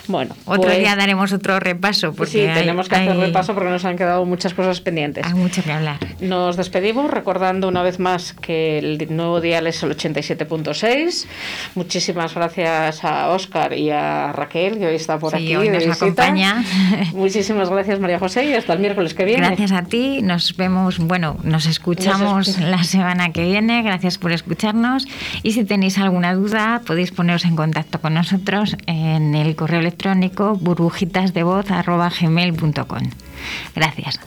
Bueno, 0.09 0.37
otro 0.45 0.65
pues 0.65 0.79
día 0.79 0.95
daremos 0.95 1.33
otro 1.33 1.59
repaso. 1.59 2.13
Porque 2.13 2.33
sí, 2.33 2.39
tenemos 2.53 2.91
que 2.91 2.97
hacer 2.97 3.17
repaso 3.17 3.55
porque 3.55 3.71
nos 3.71 3.87
han 3.87 3.97
quedado 3.97 4.27
muchas 4.27 4.53
cosas 4.53 4.83
pendientes. 4.83 5.25
Hay 5.25 5.33
mucho 5.33 5.63
que 5.63 5.73
hablar. 5.73 5.97
Nos 6.21 6.59
despedimos 6.59 7.11
recordando 7.11 7.67
una 7.67 7.83
vez 7.83 7.99
más 7.99 8.35
que 8.35 8.79
el 8.79 9.07
nuevo 9.17 9.41
dial 9.41 9.67
es 9.67 9.83
el 9.83 10.02
87.6. 10.03 11.27
Muchísimas 11.75 12.35
gracias 12.35 13.05
a 13.05 13.29
Óscar 13.29 13.73
y 13.73 13.91
a 13.91 14.33
Raquel, 14.33 14.79
que 14.79 14.87
hoy 14.87 14.97
está 14.97 15.19
por 15.19 15.35
aquí. 15.35 15.57
Hoy 15.57 15.69
nos 15.69 15.87
acompaña. 15.89 16.65
Muchísimas 17.15 17.71
gracias, 17.71 18.01
María 18.01 18.19
José, 18.19 18.47
y 18.47 18.55
hasta 18.55 18.73
el 18.73 18.81
miércoles 18.81 19.15
que 19.15 19.25
viene. 19.25 19.47
Gracias 19.47 19.71
a 19.73 19.83
ti. 19.83 20.23
Nos 20.23 20.57
vemos, 20.57 20.99
bueno, 20.99 21.37
nos 21.43 21.67
escuchamos 21.67 22.59
la 22.59 22.83
semana 22.85 23.33
que 23.33 23.45
viene. 23.45 23.83
Gracias 23.83 24.19
por 24.19 24.33
escucharnos. 24.33 25.07
Y 25.43 25.53
si 25.53 25.65
tenéis 25.65 25.99
alguna 25.99 26.35
duda, 26.35 26.83
podéis 26.87 27.11
poneros 27.13 27.45
en 27.45 27.57
contacto 27.57 28.01
con 28.01 28.15
nosotros 28.15 28.77
en 28.87 29.35
el 29.35 29.55
correo 29.57 29.81
electrónico 29.81 30.55
burbujitasdevoz.gmail.com. 30.55 33.11
Gracias. 33.75 34.21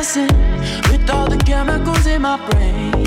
Messing 0.00 0.34
with 0.90 1.10
all 1.10 1.28
the 1.28 1.36
chemicals 1.44 2.06
in 2.06 2.22
my 2.22 2.36
brain. 2.48 3.04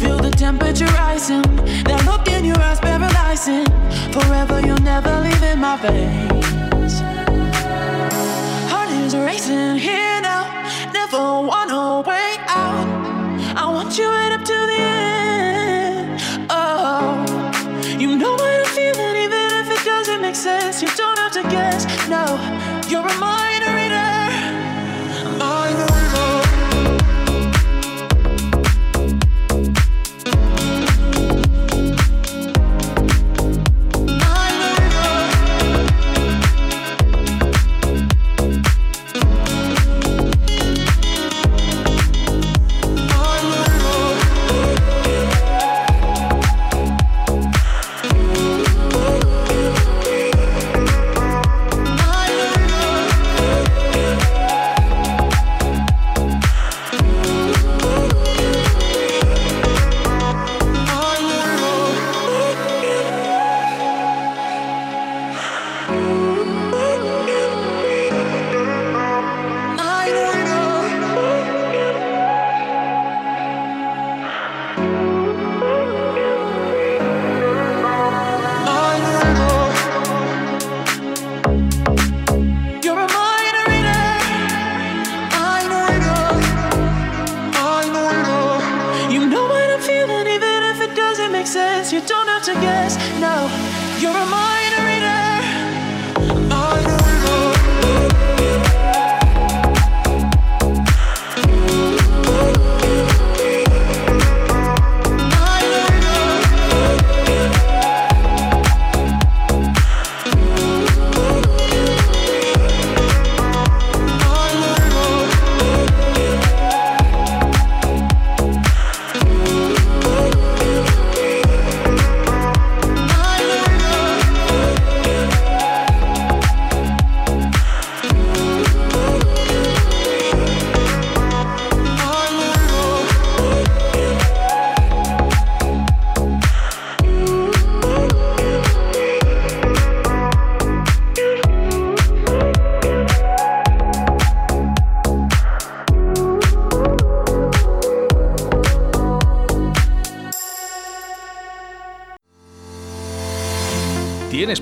Feel 0.00 0.16
the 0.16 0.30
temperature 0.30 0.86
rising, 0.86 1.42
that 1.84 2.02
look 2.06 2.26
in 2.28 2.44
your 2.46 2.58
eyes 2.58 2.80
paralyzing. 2.80 3.66
Forever, 4.10 4.60
you'll 4.66 4.86
never 4.94 5.20
leave 5.20 5.42
in 5.42 5.58
my 5.60 5.76
veins. 5.76 6.94
Heart 8.70 8.90
is 9.04 9.14
racing 9.14 9.76
here 9.76 10.20
now, 10.22 10.44
never 10.92 11.22
wanna 11.50 12.00
way 12.08 12.30
out. 12.48 12.88
I 13.54 13.64
want 13.74 13.98
you 13.98 14.08
right 14.08 14.32
up 14.32 14.44
to 14.44 14.58
the 14.70 14.87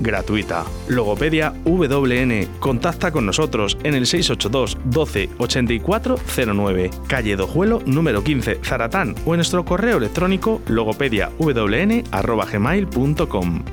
gratuita. 0.00 0.64
Logopedia 0.88 1.52
WN. 1.64 2.48
Contacta 2.60 3.10
con 3.10 3.24
nosotros 3.26 3.76
en 3.82 3.94
el 3.94 4.06
682 4.06 4.78
12 4.84 5.30
84 5.38 6.16
09, 6.54 6.90
calle 7.06 7.36
Dojuelo 7.36 7.82
número 7.86 8.24
15, 8.24 8.60
Zaratán 8.64 9.14
o 9.24 9.34
en 9.34 9.38
nuestro 9.38 9.64
correo 9.64 9.98
electrónico 9.98 10.60
logopediawn@gmail.com. 10.66 13.64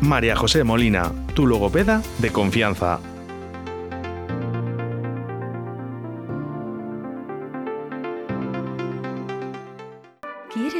María 0.00 0.36
José 0.36 0.64
Molina, 0.64 1.12
tu 1.34 1.46
logopeda 1.46 2.02
de 2.18 2.30
confianza. 2.30 2.98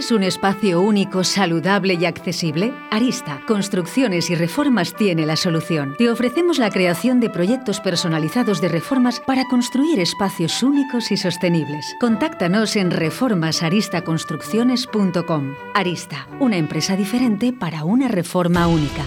¿Quieres 0.06 0.20
un 0.20 0.22
espacio 0.22 0.80
único, 0.82 1.24
saludable 1.24 1.94
y 1.94 2.04
accesible? 2.04 2.72
Arista, 2.92 3.40
Construcciones 3.48 4.30
y 4.30 4.36
Reformas 4.36 4.94
tiene 4.94 5.26
la 5.26 5.34
solución. 5.34 5.96
Te 5.98 6.08
ofrecemos 6.10 6.60
la 6.60 6.70
creación 6.70 7.18
de 7.18 7.28
proyectos 7.28 7.80
personalizados 7.80 8.60
de 8.60 8.68
reformas 8.68 9.18
para 9.18 9.46
construir 9.46 9.98
espacios 9.98 10.62
únicos 10.62 11.10
y 11.10 11.16
sostenibles. 11.16 11.96
Contáctanos 11.98 12.76
en 12.76 12.92
reformasaristaconstrucciones.com. 12.92 15.54
Arista, 15.74 16.28
una 16.38 16.56
empresa 16.56 16.94
diferente 16.94 17.52
para 17.52 17.82
una 17.82 18.06
reforma 18.06 18.68
única. 18.68 19.02